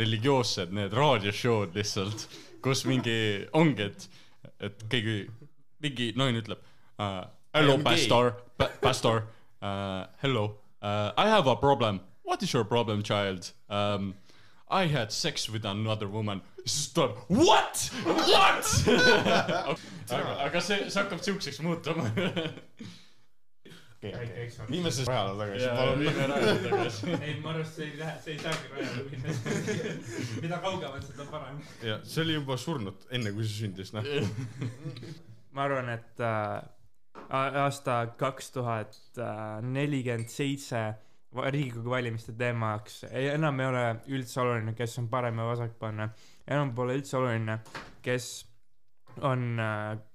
[0.00, 2.26] religioossed need raadioshow'd lihtsalt,
[2.64, 3.18] kus mingi
[3.54, 4.08] ongi, et,
[4.70, 5.18] et keegi,
[5.86, 6.62] mingi naine ütleb
[6.98, 7.26] uh,.
[7.54, 8.34] Hello, I am gay." pastor,
[8.82, 9.22] pastor
[9.62, 10.48] uh,, hello
[10.82, 12.02] uh,, I have a problem.
[12.26, 14.16] What is your problem, child um,?
[14.70, 18.66] I had sex with another woman, siis tuleb what, what
[20.12, 22.04] aga, aga see, see hakkab siukseks muutuma.
[24.68, 26.04] viime siis rajale tagasi, palun.
[26.04, 27.14] viime rajale tagasi.
[27.26, 29.38] ei, ma arvan, et see ei lähe, see ei saagi rajale minna.
[30.44, 31.64] mida kaugemalt, seda parem.
[31.88, 34.12] ja see oli juba surnud enne, kui see sündis, noh.
[35.56, 36.60] ma arvan, et äh,
[37.64, 39.00] aasta kaks tuhat
[39.64, 40.90] nelikümmend seitse
[41.50, 43.84] riigikogu valimiste teemaks enam ei ole
[44.16, 46.08] üldse oluline, kes on parem ja vasakpoolne.
[46.46, 47.58] enam pole üldse oluline,
[48.02, 48.28] kes
[49.20, 49.60] on,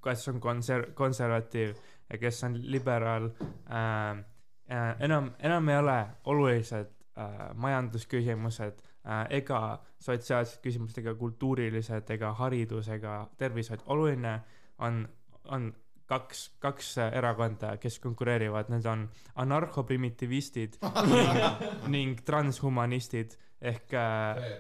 [0.02, 1.76] kas on konser-, konservatiiv
[2.10, 3.30] ja kes on liberaal
[3.70, 4.24] äh,.
[4.72, 9.60] Äh, enam, enam ei ole olulised äh, majandusküsimused äh, ega
[10.00, 14.38] sotsiaalsed küsimused ega kultuurilised ega haridus ega tervishoid, oluline
[14.80, 15.02] on,
[15.52, 15.68] on
[16.14, 19.08] kaks, kaks äh, erakonda, kes konkureerivad, need on
[19.44, 20.80] anarhoprimitivistid
[21.14, 21.42] ning,
[21.98, 23.94] ning transhumanistid ehk,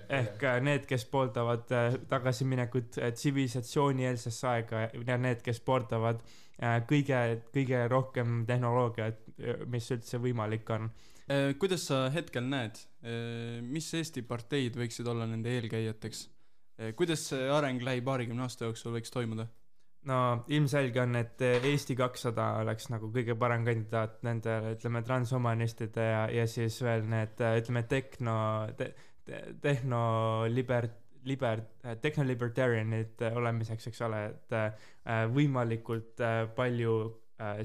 [0.09, 6.79] ehk äh, need, kes pooldavad äh, tagasiminekut äh, tsivilisatsioonieelsesse aega ja need, kes pooldavad äh,
[6.89, 7.19] kõige,
[7.53, 9.19] kõige rohkem tehnoloogiat,
[9.71, 10.87] mis üldse võimalik on.
[11.31, 12.77] Eh, kuidas sa hetkel näed,
[13.63, 16.29] mis Eesti parteid võiksid olla nende eelkäijateks?
[16.97, 19.45] kuidas see areng lähi-paarikümne aasta jooksul võiks toimuda?
[20.09, 20.17] No
[20.51, 26.45] ilmselge on, et Eesti kakssada oleks nagu kõige parem kandidaat nende, ütleme, transhumanistide ja, ja
[26.49, 28.37] siis veel need, ütleme, tehno
[28.79, 28.91] te,,
[29.25, 30.03] te, tehno
[30.51, 30.91] liber-,
[31.29, 31.65] liber-,
[32.03, 34.57] tehnolibertarianid olemiseks, eks ole, et
[35.33, 36.23] võimalikult
[36.55, 36.97] palju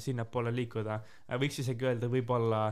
[0.03, 1.01] sinnapoole liikuda.
[1.38, 2.62] võiks isegi öelda võib-olla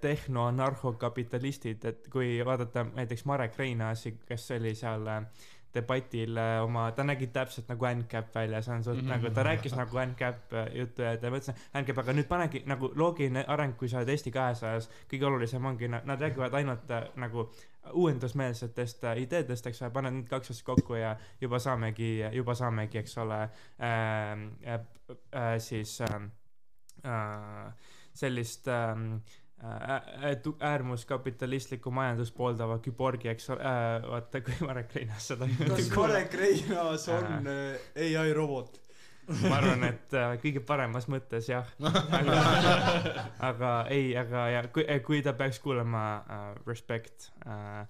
[0.00, 5.26] tehno-anarhokapitalistid, et kui vaadata näiteks Marek Reinaasi, kes oli seal äh,
[5.74, 9.10] debatil oma, ta nägi täpselt nagu ANCAP välja, see on suht mm -hmm.
[9.14, 12.92] nagu, ta rääkis nagu ANCAP äh, juttu ja ta mõtles, ANCAP, aga nüüd panegi nagu
[12.94, 17.50] loogiline areng, kui sa oled Eesti kahesajas, kõige olulisem ongi, nad räägivad ainult äh, nagu
[17.92, 22.98] uuendusmeelsetest äh, ideedest, eks ole, paned need kaks asja kokku ja juba saamegi, juba saamegi,
[22.98, 24.80] eks ole äh,, äh,
[25.32, 26.20] äh, siis äh,
[27.04, 27.72] äh,
[28.12, 28.96] sellist äh,
[29.60, 37.08] äärmuskapitalistlikku majandust pooldava küborgi, eks ole äh,, vaata kui Marek Reinaas seda kas Marek Reinaas
[37.12, 38.80] on äh, ai robot?
[39.30, 41.68] ma arvan, et äh, kõige paremas mõttes jah,
[42.18, 42.38] aga,
[43.50, 47.84] aga ei, aga ja kui, kui ta peaks kuulama äh, Respect äh,.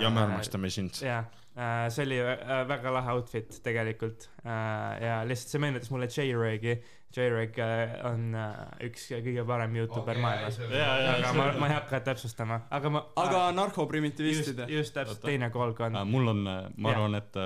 [0.00, 1.02] ja me armastame sind.
[1.02, 1.26] jah
[1.58, 6.78] äh,, see oli äh, väga lahe outfit tegelikult äh, ja lihtsalt see meenutas mulle J-Regi.
[6.78, 12.00] J-Reg äh, on äh, üks kõige parem Youtuber okay, maailmas, aga ma, ma ei hakka
[12.04, 13.02] täpsustama, aga ma.
[13.16, 15.96] aga narhoprimitivistid just, just täpselt teine kolmkond.
[15.96, 17.38] Äh, mul on, ma arvan, et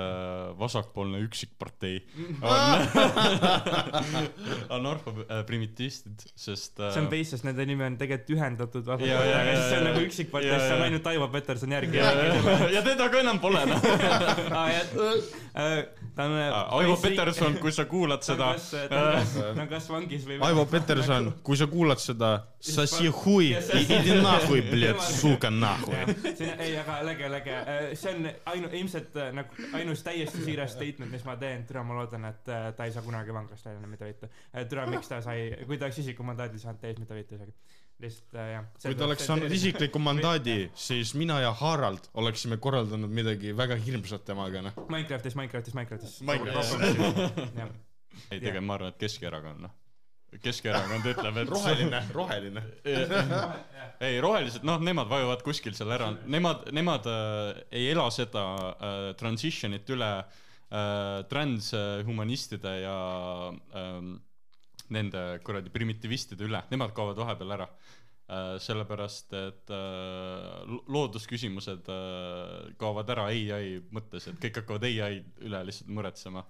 [0.59, 2.01] vasakpoolne üksikpartei
[2.43, 2.77] on
[4.77, 8.91] anarhoprimitistid, sest see on base, sest nende nimi on tegelikult ühendatud.
[8.99, 11.77] Ja, ja, ja, aga siis see on ja, nagu üksikpartei, siis on ainult Aivo Peterson
[11.77, 12.01] järgi.
[12.01, 13.63] Ja, ja, ja teda ka enam pole.
[13.63, 14.93] Aa jah,
[16.13, 16.37] ta on.
[16.83, 18.53] Aivo Peterson, kui sa kuulad seda,
[19.55, 20.39] ta on kas, vangis või.
[20.47, 22.31] Aivo Peterson, kui sa kuulad seda,
[22.63, 23.51] sasi hui,
[23.83, 25.61] idi nahhui, bled, suka on,
[26.63, 27.59] ei, aga läge, läge,
[27.99, 31.97] see on ainu-, ilmselt äh, nagu ainus täiesti siiras statement, mis ma teen, türa, ma
[31.99, 34.31] loodan, et äh, ta ei saa kunagi vanglast välja, mida võita.
[34.69, 37.55] türa, miks ta sai, kui ta oleks isikumandaadi saanud, täis mida võita isegi.
[38.03, 38.67] lihtsalt äh, jah.
[38.81, 44.25] kui ta oleks saanud isikliku mandaadi, siis mina ja Harald oleksime korraldanud midagi väga hirmsat
[44.25, 44.83] temaga, noh.
[44.89, 46.21] Minecraftis, Minecraftis, Minecraftis.
[46.27, 47.91] Minecraftis.
[48.29, 49.73] Ei tegelikult ma arvan, et Keskerakond noh,
[50.45, 52.63] Keskerakond ütleb, et roheline, roheline.
[53.99, 59.07] ei, rohelised, noh, nemad vajuvad kuskil seal ära, nemad, nemad äh, ei ela seda äh,
[59.19, 62.99] transition'it üle äh, transhumanistide ja
[63.79, 64.15] ähm,
[64.93, 67.91] nende kuradi primitivistide üle, nemad kaovad vahepeal ära äh,.
[68.63, 75.59] sellepärast, et äh, lo- loodusküsimused äh, kaovad ära ai mõttes, et kõik hakkavad ai üle
[75.67, 76.45] lihtsalt muretsema.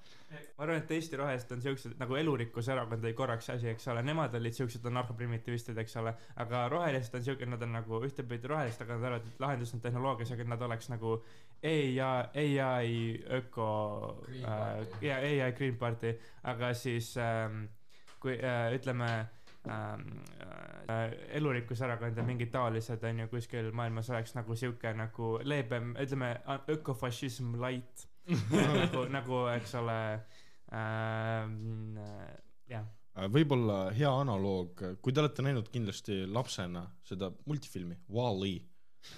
[0.57, 4.05] ma arvan, et Eesti rohelised on siuksed nagu elurikkuse erakond oli korraks asi, eks ole,
[4.05, 6.13] nemad olid siuksed anarhoprimitivistid, eks ole,
[6.45, 9.81] aga rohelised on siuke, nad on nagu ühtepidi rohelised, aga nad arvavad, et lahendus on
[9.81, 11.19] tehnoloogias, aga nad oleks nagu
[11.63, 11.99] ai,
[12.62, 12.97] ai
[13.41, 13.69] öko,
[15.01, 17.65] ja ai Green Party, aga siis ähm,
[18.21, 19.09] kui äh, ütleme
[19.67, 25.93] äh, elurikkuse erakond ja mingid taolised on ju kuskil maailmas oleks nagu siuke nagu leebem,
[26.04, 26.34] ütleme
[26.73, 28.08] ökofašism light
[28.52, 29.97] nagu, nagu eks ole
[30.73, 31.97] ähm,,
[32.71, 32.86] jah.
[33.32, 38.56] võib-olla hea analoog, kui te olete näinud kindlasti lapsena seda multifilmi Wall-E,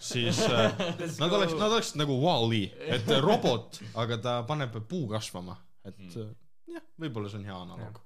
[0.02, 0.74] siis äh,
[1.22, 2.64] nad oleks, nad oleksid nagu Wall-E,
[2.98, 6.10] et robot, aga ta paneb puu kasvama, et Mm.
[6.26, 6.34] äh,
[6.76, 8.02] jah, võib-olla see on hea analoog.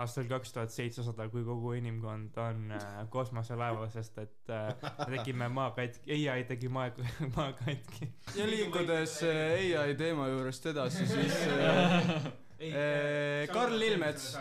[0.00, 4.70] Aastal kaks tuhat seitsesada, kui kogu inimkond on äh, kosmoselaeval, sest et äh,
[5.04, 6.90] me tegime maa katki, ai tegi maa,
[7.36, 8.10] maa katki.
[8.36, 14.34] ja liikudes äh, ai teema juurest edasi, siis äh, Eh, Karl Lilmets,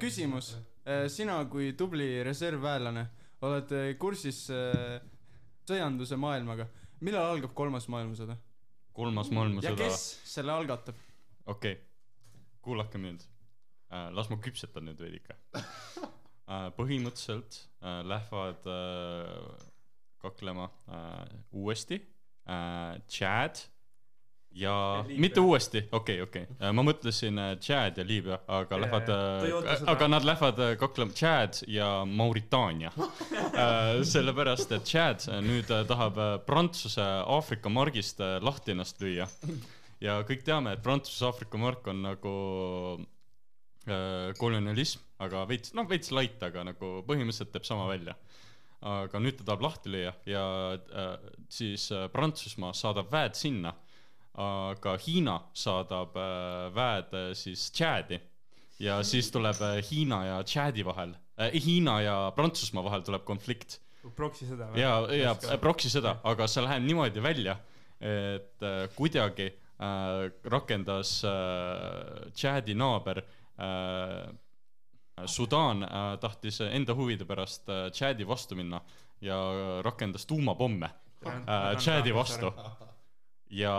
[0.00, 0.54] küsimus.
[0.88, 3.02] äh, sina kui tubli reservväelane
[3.44, 4.96] oled äh, kursis äh,
[5.68, 6.70] sõjanduse maailmaga.
[7.04, 8.38] millal algab kolmas maailmasõda
[8.96, 10.96] kolmas ja maailmasõda, kes selle algatab?
[11.44, 11.84] okei okay.,
[12.64, 13.28] kuulake mind.
[14.14, 15.36] Las ma küpsetan nüüd veidike.
[16.76, 19.62] põhimõtteliselt äh, lähevad äh,
[20.20, 22.00] kaklema äh, uuesti
[22.48, 23.62] äh, Chad
[24.54, 25.20] ja Liibüa.
[25.20, 30.08] mitte uuesti, okei, okei, ma mõtlesin äh, Chad ja Liibüa, aga Ja, lähevad äh,, aga
[30.08, 34.04] nad lähevad äh, kaklema Chad ja Mauritaania äh,.
[34.04, 39.26] sellepärast, et Chad äh, nüüd äh, tahab äh, Prantsuse Aafrika margist äh, lahti ennast lüüa.
[40.00, 42.36] ja kõik teame, et Prantsuse-Aafrika mark on nagu
[43.00, 43.04] äh,
[44.38, 48.16] kolonialism, aga veits, noh veits light, aga nagu põhimõtteliselt teeb sama välja.
[48.84, 50.44] aga nüüd ta tahab lahti lüüa ja
[50.76, 51.12] äh,
[51.48, 53.70] siis äh, Prantsusmaa saadab väed sinna,
[54.34, 58.18] aga Hiina saadab äh, väed äh, siis Tšäädi
[58.84, 63.78] ja siis tuleb äh, Hiina ja Tšäädi vahel äh,, Hiina ja Prantsusmaa vahel tuleb konflikt
[64.12, 64.82] proksi sõda või?
[64.82, 67.56] ja, ja proksi sõda, aga see läheb niimoodi välja,
[68.04, 73.40] et äh, kuidagi äh, rakendas äh, Tšäädi naaber äh,
[75.30, 78.80] Sudaan äh, tahtis enda huvide pärast äh, Tšäädi vastu minna
[79.22, 79.36] ja
[79.86, 80.90] rakendas tuumapomme
[81.26, 82.50] äh, Tšäädi vastu.
[83.50, 83.74] ja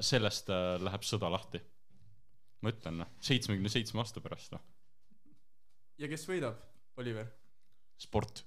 [0.00, 1.60] sellest äh, läheb sõda lahti.
[2.62, 4.62] ma ütlen, seitsmekümne seitsme aasta pärast, noh,
[6.00, 6.56] ja kes võidab,
[6.96, 7.28] Oliver?
[8.00, 8.44] sport.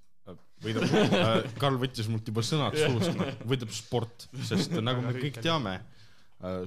[0.63, 5.79] võidab äh,, Karl võttis mult juba sõnad suust, võidab sport, sest nagu me kõik teame,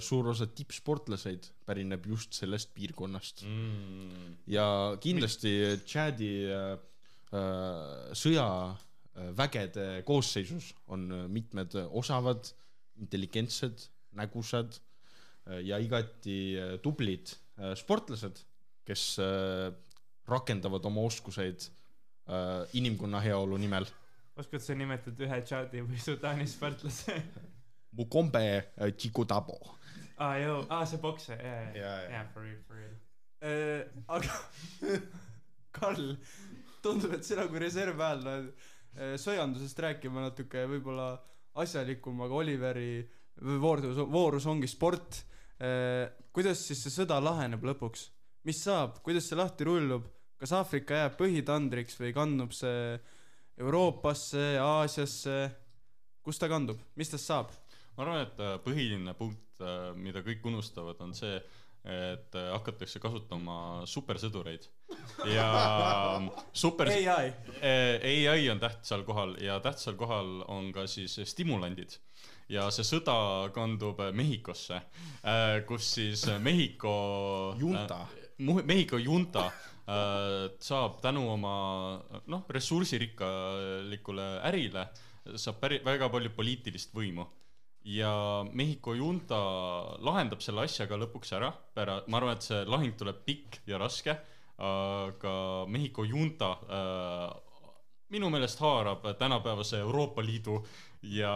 [0.05, 4.35] suur osa tippsportlaseid pärineb just sellest piirkonnast Mm.
[4.47, 5.53] ja kindlasti
[5.87, 6.73] Tšaadi äh,
[7.33, 12.53] äh, sõjavägede koosseisus on äh, mitmed osavad,
[13.01, 18.45] intelligentsed, nägusad äh, ja igati äh, tublid äh, sportlased,
[18.85, 19.73] kes äh,
[20.29, 21.65] rakendavad oma oskuseid
[22.29, 23.87] äh, inimkonna heaolu nimel.
[24.37, 27.17] oskad sa nimetada ühe Tšaadi või Sudaani sportlase?
[27.99, 29.59] Mukombe äh, Chikutabo.
[30.19, 32.95] aa, joo, aa see pokser, jaa, Jaa, jaa, for real, for real.
[33.43, 35.01] Äh, aga
[35.77, 36.15] Karl,
[36.85, 38.39] tundub, et sina kui reservväelane
[38.97, 41.13] äh, sõjandusest rääkima natuke võib-olla
[41.63, 43.03] asjalikum, aga Oliveri
[43.61, 45.25] voorus, voorus ongi sport.
[46.35, 48.09] kuidas siis see sõda laheneb lõpuks?
[48.49, 50.07] mis saab, kuidas see lahti rullub,
[50.41, 52.97] kas Aafrika jääb põhitandriks või kandub see
[53.63, 55.37] Euroopasse, Aasiasse,
[56.25, 57.53] kus ta kandub, mis tast saab?
[57.97, 59.39] Ma arvan, et äh, põhiline punkt,
[59.95, 61.37] mida kõik unustavad, on see,
[61.87, 64.65] et äh, hakatakse kasutama supersõdureid
[65.31, 65.47] ja
[66.65, 66.91] super
[67.63, 71.95] ai, ai on tähtsal kohal ja tähtsal kohal on ka siis stimulandid
[72.51, 73.15] ja see sõda
[73.55, 74.81] kandub Mehhikosse,
[75.67, 76.97] kus siis Mehhiko
[77.59, 78.03] Junta.
[78.43, 81.53] Mu- Mehhiko junta äh, saab tänu oma
[82.27, 84.87] noh, ressursirikkalikule ärile
[85.39, 87.27] saab päri-, väga palju poliitilist võimu.
[87.85, 89.39] Ja Mehhiko junta
[90.05, 93.81] lahendab selle asja ka lõpuks ära, pära-, ma arvan, et see lahing tuleb pikk ja
[93.83, 94.15] raske,
[94.63, 95.35] aga
[95.71, 97.27] Mehhiko junta äh,
[98.13, 100.61] minu meelest haarab tänapäevase Euroopa Liidu
[101.03, 101.35] ja,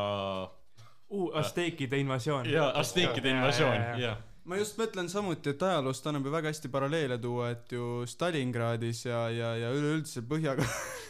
[1.10, 2.46] uu, Azteekide invasioon.
[2.50, 4.20] ja Azteekide invasioon, jah.
[4.44, 9.06] ma just mõtlen samuti, et ajaloost annab ju väga hästi paralleele tuua, et ju Stalingradis
[9.08, 10.54] ja, ja, ja üleüldse Põhja,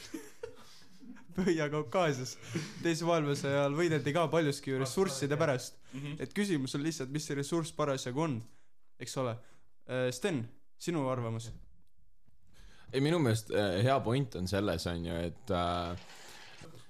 [1.37, 2.37] Põhja-Kaukaasias
[2.83, 5.79] teise maailmasõja ajal võideldi ka paljuski ju ressursside pärast.
[6.19, 8.41] et küsimus on lihtsalt, mis see ressurss parasjagu on,
[9.01, 9.37] eks ole.
[10.11, 10.43] Sten,
[10.83, 11.53] sinu arvamus?
[12.93, 16.07] ei, minu meelest äh, hea point on selles, on ju, et äh,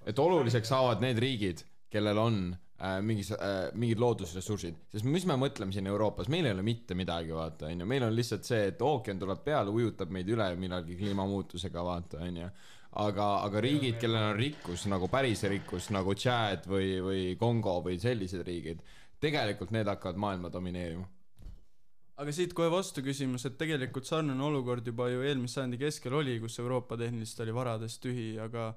[0.06, 5.38] et oluliseks saavad need riigid, kellel on äh, mingis äh,, mingid loodusressursid, sest mis me
[5.40, 8.68] mõtleme siin Euroopas, meil ei ole mitte midagi, vaata, on ju, meil on lihtsalt see,
[8.70, 12.50] et ookean tuleb peale, ujutab meid üle millalgi kliimamuutusega, vaata, on ju.
[13.02, 17.98] aga, aga riigid, kellel on rikkus nagu päris rikkus nagu Tšaad või, või Kongo või
[18.00, 18.82] sellised riigid,
[19.22, 21.06] tegelikult need hakkavad maailma domineerima.
[22.16, 26.58] aga siit kohe vastuküsimus, et tegelikult sarnane olukord juba ju eelmise sajandi keskel oli, kus
[26.62, 28.70] Euroopa tehniliselt oli varadest tühi, aga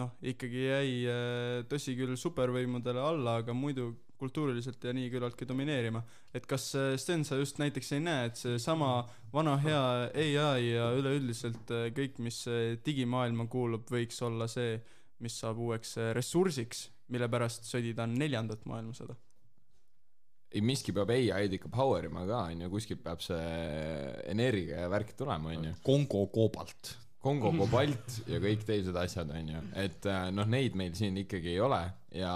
[0.00, 6.02] noh, ikkagi jäi äh, tõsi küll supervõimudele alla, aga muidu kultuuriliselt ja nii küllaltki domineerima.
[6.34, 10.90] et kas äh, Sten, sa just näiteks ei näe, et seesama vana hea ai ja
[10.98, 14.78] üleüldiselt äh, kõik, mis äh, digimaailma kuulub, võiks olla see,
[15.24, 19.16] mis saab uueks ressursiks, mille pärast sõdida neljandat maailmasõda?
[20.48, 23.48] ei miski peab ai-d ikka power ima ka onju kuskilt peab see
[24.32, 26.94] energia ja värk tulema onju Kongo koobalt.
[27.22, 31.60] Kongo kobalt ja kõik teised asjad onju et äh, noh neid meil siin ikkagi ei
[31.60, 31.82] ole
[32.14, 32.32] ja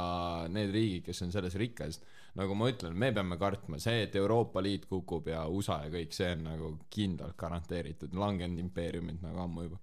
[0.51, 2.01] need riigid kes on selles rikkad
[2.39, 3.78] nagu ma ütlen me peame kartma.
[3.83, 8.14] See et Euroopa Liit kukub ja USA ja kõik see on nagu kindlalt garanteeritud.
[8.16, 9.83] Langenud impeeriumid nagu ammu juba.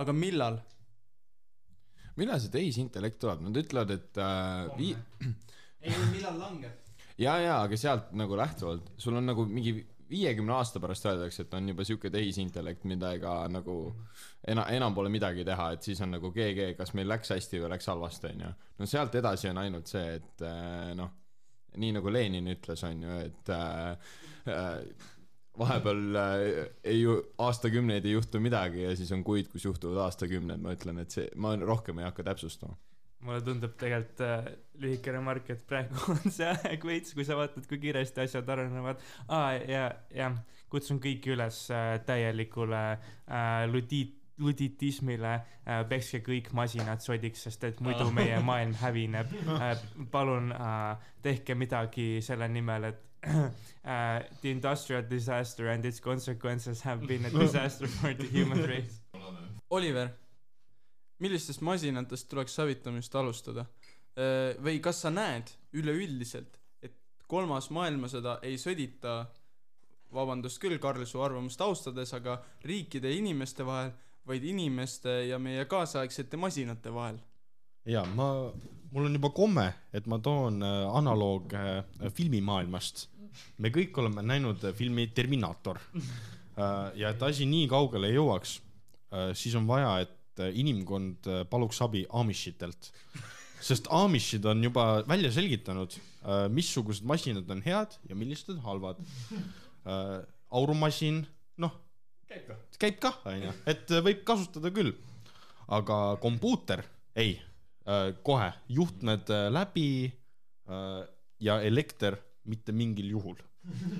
[0.00, 0.60] Aga millal?
[2.16, 3.42] millal see tehisintellekt tuleb?
[3.44, 4.96] Nad ütlevad et äh, vii-
[5.84, 6.72] ei, millal langeb?
[7.24, 9.76] ja, ja aga sealt nagu lähtuvalt sul on nagu mingi
[10.10, 13.76] viiekümne aasta pärast öeldakse, et on juba siuke tehisintellekt, mida ega nagu
[14.46, 17.72] ena-, enam pole midagi teha, et siis on nagu GG, kas meil läks hästi või
[17.74, 18.52] läks halvasti, onju.
[18.78, 21.12] no sealt edasi on ainult see, et äh, noh,
[21.76, 24.14] nii nagu Lenin ütles, onju, et äh,
[24.52, 25.12] äh,
[25.58, 26.46] vahepeal äh,
[26.84, 31.00] ei ju aastakümneid ei juhtu midagi ja siis on kuid, kus juhtuvad aastakümned, ma ütlen,
[31.02, 32.76] et see, ma rohkem ei hakka täpsustama.
[33.24, 34.50] Mulle tundub tegelikult äh,
[34.82, 39.00] lühike remark, et praegu on see aeg veits, kui sa vaatad, kui kiiresti asjad arenevad.
[39.28, 40.36] aa ja, jah,
[40.72, 47.80] kutsun kõiki üles äh, täielikule äh, ludiit-, luditismile äh,, pekske kõik masinad sodiks, sest et
[47.80, 49.72] muidu meie maailm hävineb äh,.
[50.12, 57.06] palun äh, tehke midagi selle nimel, et uh, the industrial disaster and its consequences have
[57.06, 59.00] been a disaster for the human race.
[59.70, 60.12] Oliver,
[61.18, 63.66] millistest masinatest tuleks hävitamist alustada?
[64.64, 66.94] või kas sa näed üleüldiselt, et
[67.28, 69.26] kolmas maailmasõda ei sõdita,
[70.16, 73.92] vabandust küll, Karl, su arvamust austades, aga riikide ja inimeste vahel,
[74.26, 77.20] vaid inimeste ja meie kaasaegsete masinate vahel?
[77.86, 78.50] ja ma,
[78.90, 83.06] mul on juba komme, et ma toon äh, analoog äh, filmimaailmast.
[83.62, 88.58] me kõik oleme näinud äh, filmi Terminaator äh, ja et asi nii kaugele jõuaks
[89.12, 92.92] äh,, siis on vaja, et äh, inimkond äh, paluks abi Amishitelt.
[93.60, 99.00] sest Amishid on juba välja selgitanud äh,, missugused masinad on head ja millised on halvad
[100.50, 101.20] aurumasin,
[101.62, 101.72] noh,
[102.78, 104.92] käib kah, onju, et võib kasutada küll.
[105.68, 106.84] aga kompuuter,
[107.16, 107.36] ei
[107.86, 111.02] äh,, kohe juhtmed läbi äh,
[111.40, 112.16] ja elekter
[112.46, 113.38] mitte mingil juhul.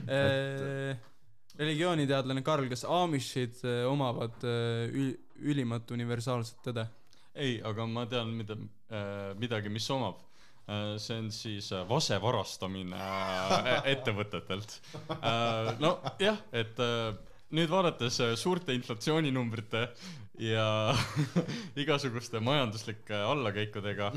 [0.07, 0.95] Äh,
[1.59, 6.87] religiooniteadlane Karl, kas Amishid omavad äh, ül- ülimat universaalset tõde?
[7.37, 10.23] ei, aga ma tean, mida äh,, midagi, mis omab
[10.69, 10.97] äh,.
[11.03, 14.79] see on siis äh, vase varastamine äh, ettevõtetelt
[15.21, 15.75] äh,.
[15.83, 17.17] nojah, et äh,
[17.55, 19.87] nüüd vaadates äh, suurte inflatsiooninumbrite
[20.43, 20.95] ja
[21.83, 24.11] igasuguste majanduslike allakäikudega,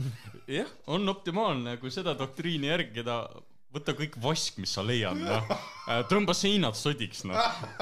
[0.51, 3.22] jah, on optimaalne, kui seda doktriini järgida,
[3.74, 5.49] võta kõik vask, mis sa leiad, noh.
[6.09, 7.38] tõmba seinad sodiks, noh.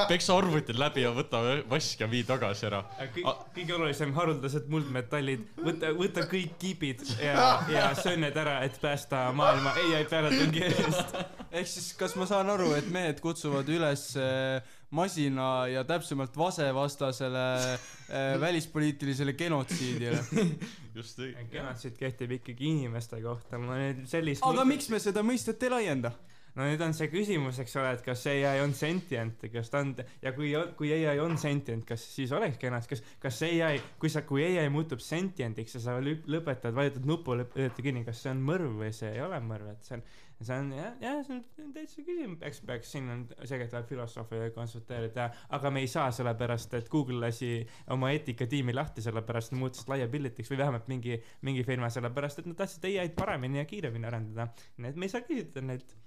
[0.09, 2.81] peksa arvutid läbi ja võta vask ja vii tagasi ära.
[3.15, 8.75] kõik, kõige olulisem, haruldased muldmetallid, võta, võta kõik kibid ja, ja söö need ära, et
[8.83, 11.15] päästa maailma ai pealetungi eest.
[11.59, 14.61] Ehk siis, kas ma saan aru, et mehed kutsuvad üles äh,
[14.95, 20.21] masina ja täpsemalt vasevastasele äh, välispoliitilisele genotsiidile?
[20.97, 21.47] just õige.
[21.51, 26.15] genotsiid kehtib ikkagi inimeste kohta, ma nüüd sellist aga miks me seda mõistet ei laienda?
[26.57, 29.93] no nüüd on see küsimus, eks ole, et kas ai on sentient, kas ta on
[30.23, 30.49] ja kui,
[30.79, 34.65] kui ai on sentient, kas siis oleks genotsiid, kas, kas ai, kui sa, kui ai
[34.73, 39.13] muutub sentientiks ja sa lõpetad, vajutad nupu, lööd kinni, kas see on mõrv või see
[39.13, 40.05] ei ole mõrv, et see on,
[40.41, 44.49] see on jah, jah, see on täitsa küsimus, peaks, peaks, siin on selgelt vaja filosoofiga
[44.55, 47.51] konsulteerida, aga me ei saa sellepärast, et Google lasi
[47.93, 51.17] oma eetikatiimi lahti, sellepärast nad muutusid liability'ks või vähemalt mingi,
[51.47, 54.51] mingi firma, sellepärast et nad tahtsid ai-d paremini ja kiiremini arendada.
[54.77, 55.97] nii et me ei saa küsida neilt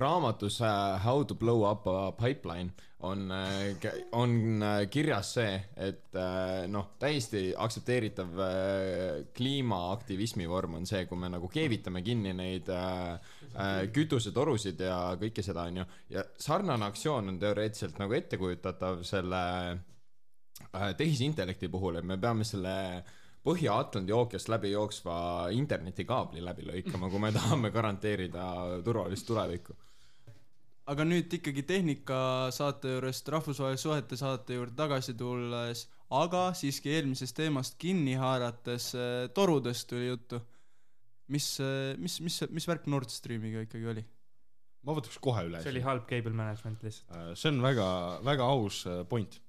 [0.00, 6.16] raamatus uh, How to blow up a pipeline on uh,, on uh, kirjas see, et
[6.68, 8.40] noh, täiesti aktsepteeritav
[9.36, 12.68] kliimaaktivismi vorm on see, kui me nagu keevitame kinni neid
[13.94, 15.86] kütusetorusid ja kõike seda, onju.
[16.12, 19.40] ja sarnane aktsioon on teoreetiliselt nagu ettekujutatav selle
[20.70, 22.74] tehisintellekti puhul, et me peame selle
[23.44, 25.14] Põhja-Atlandi ookeast läbi jooksva
[25.56, 28.50] internetikaabli läbi lõikama, kui me tahame garanteerida
[28.84, 29.76] turvalist tulevikku
[30.90, 32.20] aga nüüd ikkagi tehnika
[32.54, 35.84] saate juurest rahvusvaheliste suhete saate juurde tagasi tulles,
[36.16, 40.40] aga siiski eelmisest teemast kinni haarates äh, torudest tuli juttu.
[41.30, 41.46] mis,
[41.98, 44.02] mis, mis, mis värk Nord Streamiga ikkagi oli?
[44.86, 45.60] ma võtaks kohe üle.
[45.62, 47.14] see oli halb cable management lihtsalt.
[47.14, 47.86] Äh, see on väga,
[48.26, 49.40] väga aus äh, point.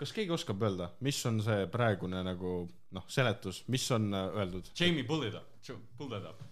[0.00, 2.56] Kas keegi oskab öelda, mis on see praegune nagu
[2.94, 4.72] noh, seletus, mis on äh, öeldud?
[4.78, 5.48] Jamie, pull it up,
[5.98, 6.42] pull that up.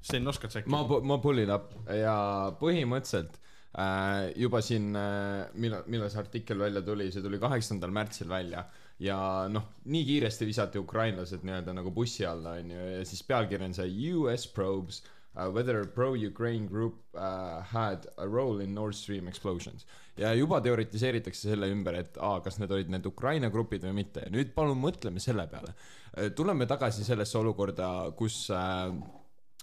[0.00, 0.72] Sten, oskad sa äkki?
[0.72, 2.14] ma, ma pull it up ja
[2.60, 3.36] põhimõtteliselt
[3.76, 8.64] äh, juba siin äh,, millal, millal see artikkel välja tuli, see tuli kaheksandal märtsil välja
[9.00, 9.20] ja
[9.52, 14.12] noh, nii kiiresti visati ukrainlased nii-öelda nagu bussi alla onju ja siis pealkiri on see
[14.16, 19.86] US probes uh, whether pro-Ukraine group uh, had a role in Nord Stream explosions
[20.18, 24.26] ja juba teoritiseeritakse selle ümber, et aa, kas need olid need Ukraina grupid või mitte
[24.26, 25.72] ja nüüd palun mõtleme selle peale.
[26.36, 28.90] tuleme tagasi sellesse olukorda, kus äh,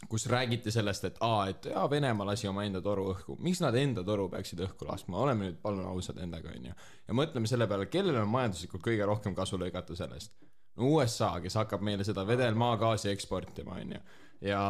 [0.10, 4.04] kus räägiti sellest, et aa, et jaa, Venemaa lasi omaenda toru õhku, miks nad enda
[4.06, 6.76] toru peaksid õhku laskma, oleme nüüd palun ausad endaga, onju.
[7.08, 10.36] ja mõtleme selle peale, kellel on majanduslikult kõige rohkem kasu lõigata sellest.
[10.78, 14.04] no USA, kes hakkab meile seda vedelmaagaasi eksportima, onju.
[14.42, 14.62] ja,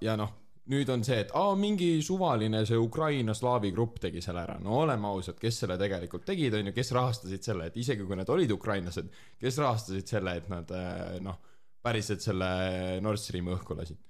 [0.00, 0.32] ja noh,
[0.72, 4.80] nüüd on see, et aa, mingi suvaline see Ukraina slaavi grupp tegi selle ära, no
[4.82, 8.54] oleme ausad, kes selle tegelikult tegid, onju, kes rahastasid selle, et isegi kui nad olid
[8.56, 9.12] ukrainlased,
[9.42, 11.38] kes rahastasid selle, et nad eh, noh,
[11.86, 12.48] päriselt selle
[13.04, 14.00] Nord Streami õhku lasid.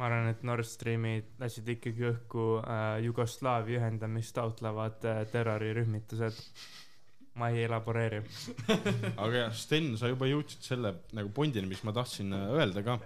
[0.00, 6.40] ma arvan, et Nord Streami lasid ikkagi õhku äh, Jugoslaavia ühendamist taotlevad äh, terrorirühmitused.
[7.34, 8.20] ma ei elaboreeri.
[9.22, 12.96] aga jah, Sten, sa juba jõudsid selle nagu pointini, mis ma tahtsin öelda ka.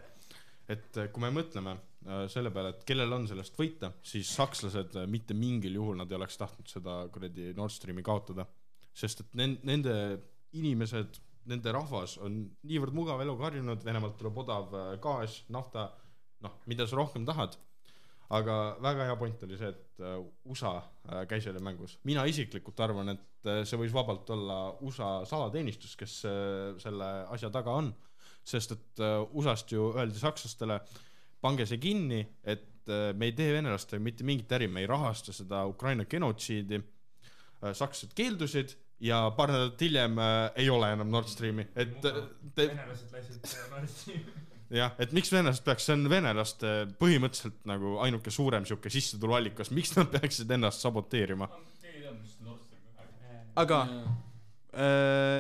[0.68, 4.98] Et äh, kui me mõtleme äh, selle peale, et kellel on sellest võita, siis sakslased
[5.00, 8.46] äh, mitte mingil juhul nad ei oleks tahtnud seda kuradi Nord Streami kaotada.
[8.98, 9.94] sest et nen-, nende
[10.58, 15.88] inimesed, nende rahvas on niivõrd mugav eluga harjunud, Venemaalt tuleb odav gaas, nafta,
[16.44, 17.56] noh, mida sa rohkem tahad.
[18.28, 20.00] aga väga hea point oli see, et
[20.44, 20.72] USA
[21.28, 21.98] käis jälle mängus.
[22.04, 26.18] mina isiklikult arvan, et see võis vabalt olla USA salateenistus, kes
[26.82, 27.94] selle asja taga on.
[28.48, 30.80] Sest et äh, USA-st ju öeldi sakslastele,
[31.44, 35.34] pange see kinni, et äh, me ei tee venelastega mitte mingit äri, me ei rahasta
[35.36, 36.82] seda Ukraina genotsiidi.
[37.58, 42.20] sakslased keeldusid ja paar nädalat hiljem äh, ei ole enam Nord Streami, et äh,
[42.54, 44.34] te, venelased lasid Nord Streami.
[44.80, 49.94] jah, et miks venelased peaks, see on venelaste põhimõtteliselt nagu ainuke suurem sihuke sissetuluallikas, miks
[49.96, 51.50] nad peaksid ennast saboteerima?
[53.58, 53.78] aga
[54.74, 55.38] äh,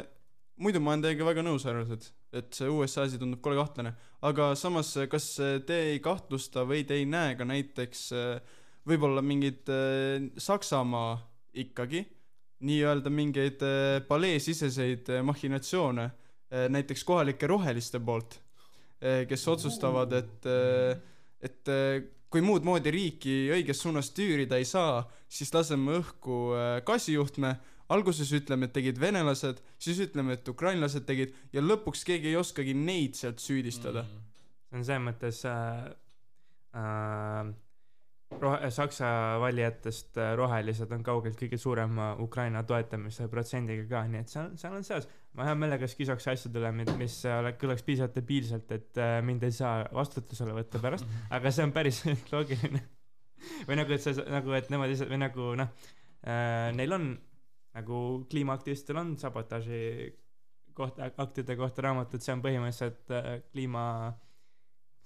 [0.58, 3.94] muidu ma olen teiega väga nõus, härrased, et see USA asi tundub kole kahtlane,
[4.28, 5.30] aga samas, kas
[5.66, 8.58] te ei kahtlusta või te ei näe ka näiteks äh,
[8.88, 11.16] võib-olla mingeid äh, Saksamaa
[11.64, 12.04] ikkagi
[12.68, 16.10] nii-öelda mingeid äh, paleesiseseid mahhinatsioone
[16.48, 18.38] näiteks kohalike roheliste poolt,
[19.28, 20.46] kes otsustavad, et,
[21.44, 21.70] et
[22.32, 26.38] kui muud moodi riiki õiges suunas tüürida ei saa, siis laseme õhku
[26.88, 27.50] gaasijuhtme,
[27.94, 32.74] alguses ütleme, et tegid venelased, siis ütleme, et ukrainlased tegid ja lõpuks keegi ei oskagi
[32.76, 34.26] neid sealt süüdistada mm..
[34.68, 35.86] see on selles mõttes äh,
[36.76, 37.54] äh,
[38.42, 39.10] rohe-, Saksa
[39.40, 44.76] valijatest äh, rohelised on kaugelt kõige suurema Ukraina toetamise protsendiga ka, nii et seal, seal
[44.76, 45.08] on seos.
[45.38, 47.20] ma hea meelega skisoks asjadele, mis
[47.60, 51.08] kõlaks piisavalt debiilselt, et äh, mind ei saa vastutusele võtta pärast,
[51.38, 52.02] aga see on päris
[52.34, 52.84] loogiline.
[53.64, 55.72] või nagu, et sa, nagu, et nemad ise, või nagu noh
[56.26, 57.10] äh,, neil on
[57.78, 57.98] nagu
[58.30, 59.82] kliimaaktivistil on sabotaaži
[60.78, 63.84] kohta, aktide kohta raamatud, see on põhimõtteliselt äh, kliima,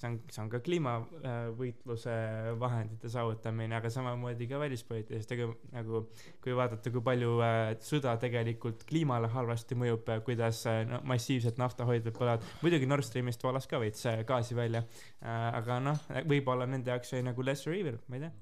[0.00, 2.14] see on, see on ka kliimavõitluse
[2.60, 6.04] vahendite saavutamine, aga samamoodi ka välispoliitiliselt, ega nagu
[6.44, 12.16] kui vaadata, kui palju äh, sõda tegelikult kliimale halvasti mõjub, kuidas äh, no, massiivselt naftahoidlad
[12.18, 16.92] põlevad, muidugi Nord Streamist volas ka veits äh, gaasi välja äh,, aga noh, võib-olla nende
[16.92, 18.34] jaoks oli nagu lesser evil, ma ei tea.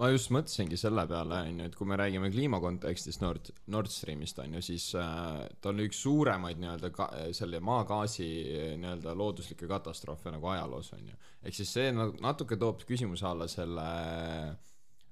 [0.00, 4.38] Ma just mõtlesingi selle peale, onju, et kui me räägime kliima kontekstis Nord, Nord Streamist,
[4.42, 8.26] onju, siis äh, ta on üks suuremaid nii-öelda ka-, selle maagaasi
[8.82, 11.16] nii-öelda looduslikke katastroofe nagu ajaloos, onju.
[11.42, 13.86] ehk siis see natuke toob küsimuse alla selle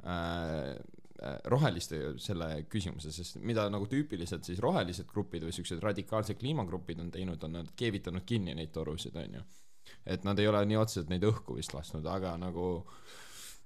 [0.05, 0.77] äh, äh,
[1.49, 7.13] roheliste selle küsimuse, sest mida nagu tüüpiliselt siis rohelised grupid või siuksed radikaalsed kliimagrupid on
[7.15, 9.41] teinud, on nad keevitanud kinni neid torusid, onju.
[10.05, 12.85] et nad ei ole nii otseselt neid õhku vist lasknud, aga nagu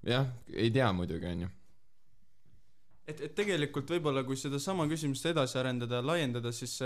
[0.07, 1.49] jah, ei tea muidugi, onju.
[3.09, 6.78] et, et tegelikult võib-olla kui sedasama küsimust edasi arendada ja laiendada, siis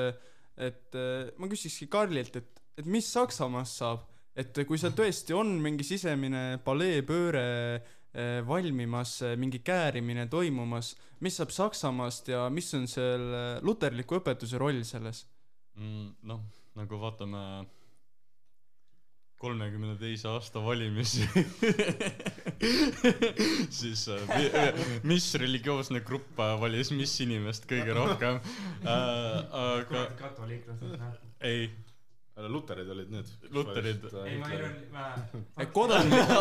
[0.56, 4.06] et äh, ma küsikski Karlilt, et, et mis Saksamaast saab,
[4.36, 7.44] et kui seal tõesti on mingi sisemine paleepööre
[7.76, 10.94] äh, valmimas, mingi käärimine toimumas,
[11.24, 15.26] mis saab Saksamaast ja mis on selle luterliku õpetuse roll selles?
[15.76, 16.08] mm,.
[16.28, 16.42] noh,
[16.76, 17.44] nagu vaatame
[19.42, 21.26] kolmekümne teise aasta valimisi
[23.80, 24.50] siis äh, mi-
[25.14, 28.92] mis religioosne grupp äh, valis mis inimest kõige rohkem äh,,
[29.62, 31.16] aga katoliiklased, noh.
[31.48, 31.66] ei,
[32.52, 33.32] luterid olid need.
[33.52, 34.06] Luterid.
[34.24, 36.32] ei, ma ei ole, kodanlik,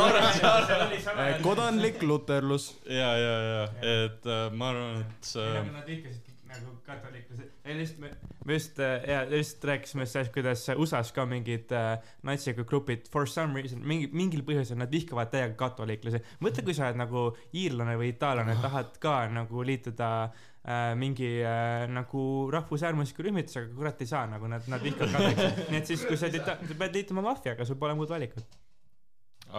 [1.47, 2.69] kodanlik luterlus.
[2.87, 3.63] ja, ja, ja,
[3.95, 7.49] et äh, ma arvan, et see nagu nad vihkasid nagu katoliiklased.
[7.65, 8.11] lihtsalt me,
[8.45, 11.97] me just äh, ja just rääkisime sellest, kuidas USA-s ka mingid äh,
[12.27, 16.21] natsiga grupid for some reason mingi mingil põhjusel nad vihkavad täiega katoliiklasi.
[16.43, 17.25] mõtle, kui sa oled nagu
[17.63, 24.11] iirlane või itaallane, tahad ka nagu liituda äh, mingi äh, nagu rahvusäärmusliku rühmitusega, kurat ei
[24.11, 25.65] saa nagu nad, nad vihkavad kadeks.
[25.71, 28.59] nii et siis, kui sa dita- sa pead liituma maffiaga, sul pole muud valikut.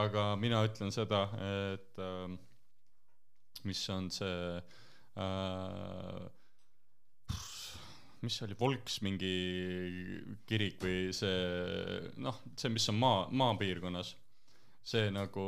[0.04, 1.26] aga mina ütlen seda,
[1.72, 2.38] et äh,
[3.64, 4.62] mis on see
[5.16, 6.30] äh,,
[8.22, 9.32] mis see oli, Volks mingi
[10.48, 14.14] kirik või see noh, see, mis on maa, maapiirkonnas,
[14.86, 15.46] see nagu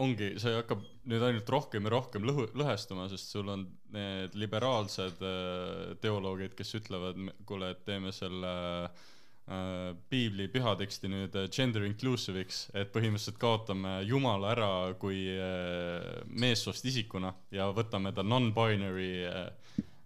[0.00, 5.24] ongi, see hakkab nüüd ainult rohkem ja rohkem lõhu, lõhestuma, sest sul on need liberaalsed
[5.26, 7.18] äh, teoloogid, kes ütlevad,
[7.48, 8.52] kuule, et teeme selle
[8.86, 14.72] äh, piibli pühateksti nüüd äh, gender inclusive'iks, et põhimõtteliselt kaotame Jumala ära
[15.02, 19.12] kui äh, meessoost isikuna ja võtame ta non-binary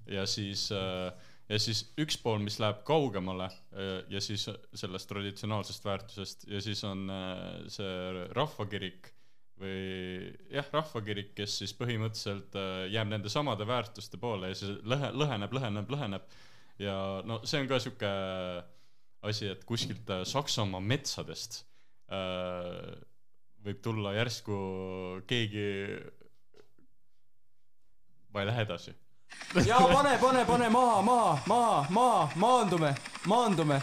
[0.06, 1.10] ja siis äh,
[1.48, 6.82] ja siis üks pool, mis läheb kaugemale äh, ja siis sellest traditsionaalsest väärtusest ja siis
[6.86, 9.12] on äh, see rahvakirik
[9.56, 12.58] või jah, rahvakirik, kes siis põhimõtteliselt
[12.92, 16.26] jääb nende samade väärtuste poole ja see lõhe, lõheneb, lõheneb, lõheneb.
[16.76, 18.10] Ja no see on ka sihuke
[19.24, 21.62] asi, et kuskilt Saksamaa metsadest
[23.64, 24.58] võib tulla järsku
[25.24, 25.64] keegi,
[28.36, 28.92] ma ei lähe edasi
[29.66, 33.82] ja pane, pane, pane maha, maha, maha, maha, maandume, maandume.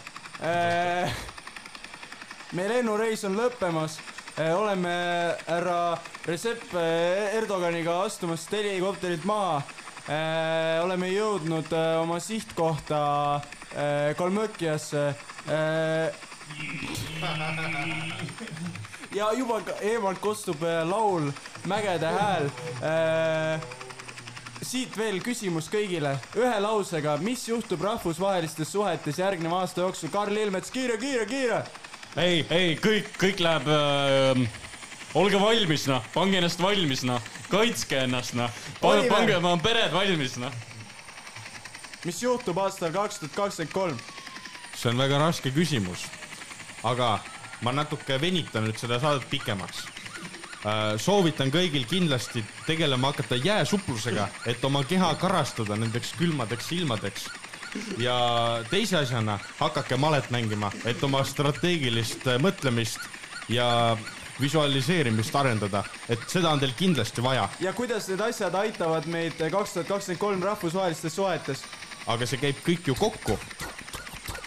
[2.53, 3.99] meie lennureis on lõppemas.
[4.37, 9.61] oleme härra Recep eh, Erdoganiga astumas helikopterilt maha.
[10.83, 13.41] oleme jõudnud oma sihtkohta
[14.17, 15.13] Kalmõkiasse.
[19.19, 21.31] ja juba eemalt kostub laul
[21.65, 22.49] Mägede hääl
[24.67, 30.71] siit veel küsimus kõigile, ühe lausega, mis juhtub rahvusvahelistes suhetes järgneva aasta jooksul, Karl Ilmets,
[30.73, 31.63] kiire, kiire, kiire.
[32.17, 34.43] ei, ei kõik, kõik läheb äh,,
[35.19, 38.49] olge valmis noh, pange ennast valmis noh, kaitske ennast noh,
[38.81, 39.09] Oliver.
[39.11, 40.53] pange oma pered valmis noh.
[42.05, 44.03] mis juhtub aastal kaks tuhat kakskümmend kolm?
[44.75, 46.07] see on väga raske küsimus.
[46.83, 47.19] aga
[47.63, 49.85] ma natuke venitan nüüd seda saadet pikemaks.
[50.97, 57.27] Soovitan kõigil kindlasti tegelema hakata jääsuplusega, et oma keha karastada nendeks külmadeks ilmadeks.
[57.97, 58.15] ja
[58.69, 62.99] teise asjana hakake malet mängima, et oma strateegilist äh, mõtlemist
[63.49, 63.97] ja
[64.39, 69.73] visualiseerimist arendada, et seda on teil kindlasti vaja, ja kuidas need asjad aitavad meid kaks
[69.73, 71.65] tuhat kakskümmend kolm rahvusvahelistes suhetes?
[72.07, 73.39] aga see käib kõik ju kokku.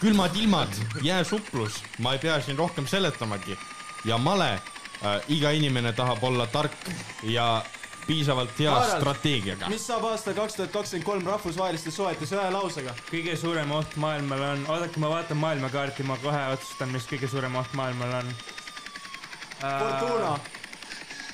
[0.01, 3.59] külmad ilmad, jääsuplus, ma ei pea siin rohkem seletamagi
[4.05, 4.61] ja male
[5.03, 6.90] äh,, iga inimene tahab olla tark
[7.22, 7.62] ja
[8.07, 9.68] piisavalt hea Harald, strateegiaga.
[9.70, 12.94] mis saab aastal kaks tuhat kakskümmend kolm rahvusvahelistes suhetes ühe lausega?
[13.11, 17.59] kõige suurem oht maailmal on, oodake, ma vaatan maailmakaarti, ma kohe otsustan, mis kõige suurem
[17.59, 20.32] oht maailmal on uh, Fortuna.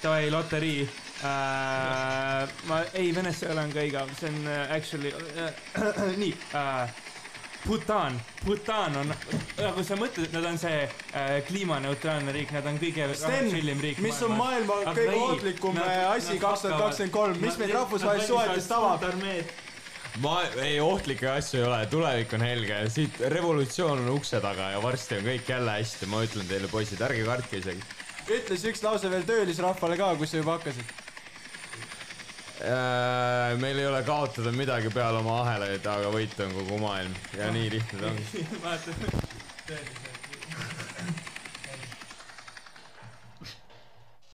[0.02, 2.48] Davai, loterii uh,.
[2.70, 5.50] ma, ei, Venezuela on ka igav, see on uh, actually uh,
[6.22, 7.00] nii uh,.
[7.62, 9.12] Bhutan, Bhutan on,
[9.54, 14.00] nagu sa mõtled, et nad on see uh, kliimaneutraalne riik, nad on kõige chillim riik,
[14.02, 18.66] mis on maailma kõige ohtlikum äh, asi kaks tuhat kakskümmend kolm, mis meid rahvusvahelistes suhetes
[18.66, 19.06] tabab?
[20.24, 20.34] ma,
[20.64, 25.20] ei ohtlikke asju ei ole, tulevik on helge, siit revolutsioon on ukse taga ja varsti
[25.20, 27.86] on kõik jälle hästi, ma ütlen teile, poisid, ärge kartke isegi.
[28.26, 30.98] ütle siis üks lause veel töölisrahvale ka, kui sa juba hakkasid.
[32.62, 37.16] Äh, meil ei ole kaotada midagi peale oma ahelaid, aga võita on kogu maailm.
[37.34, 38.12] Ja nii lihtne ta
[38.64, 38.94] vaata,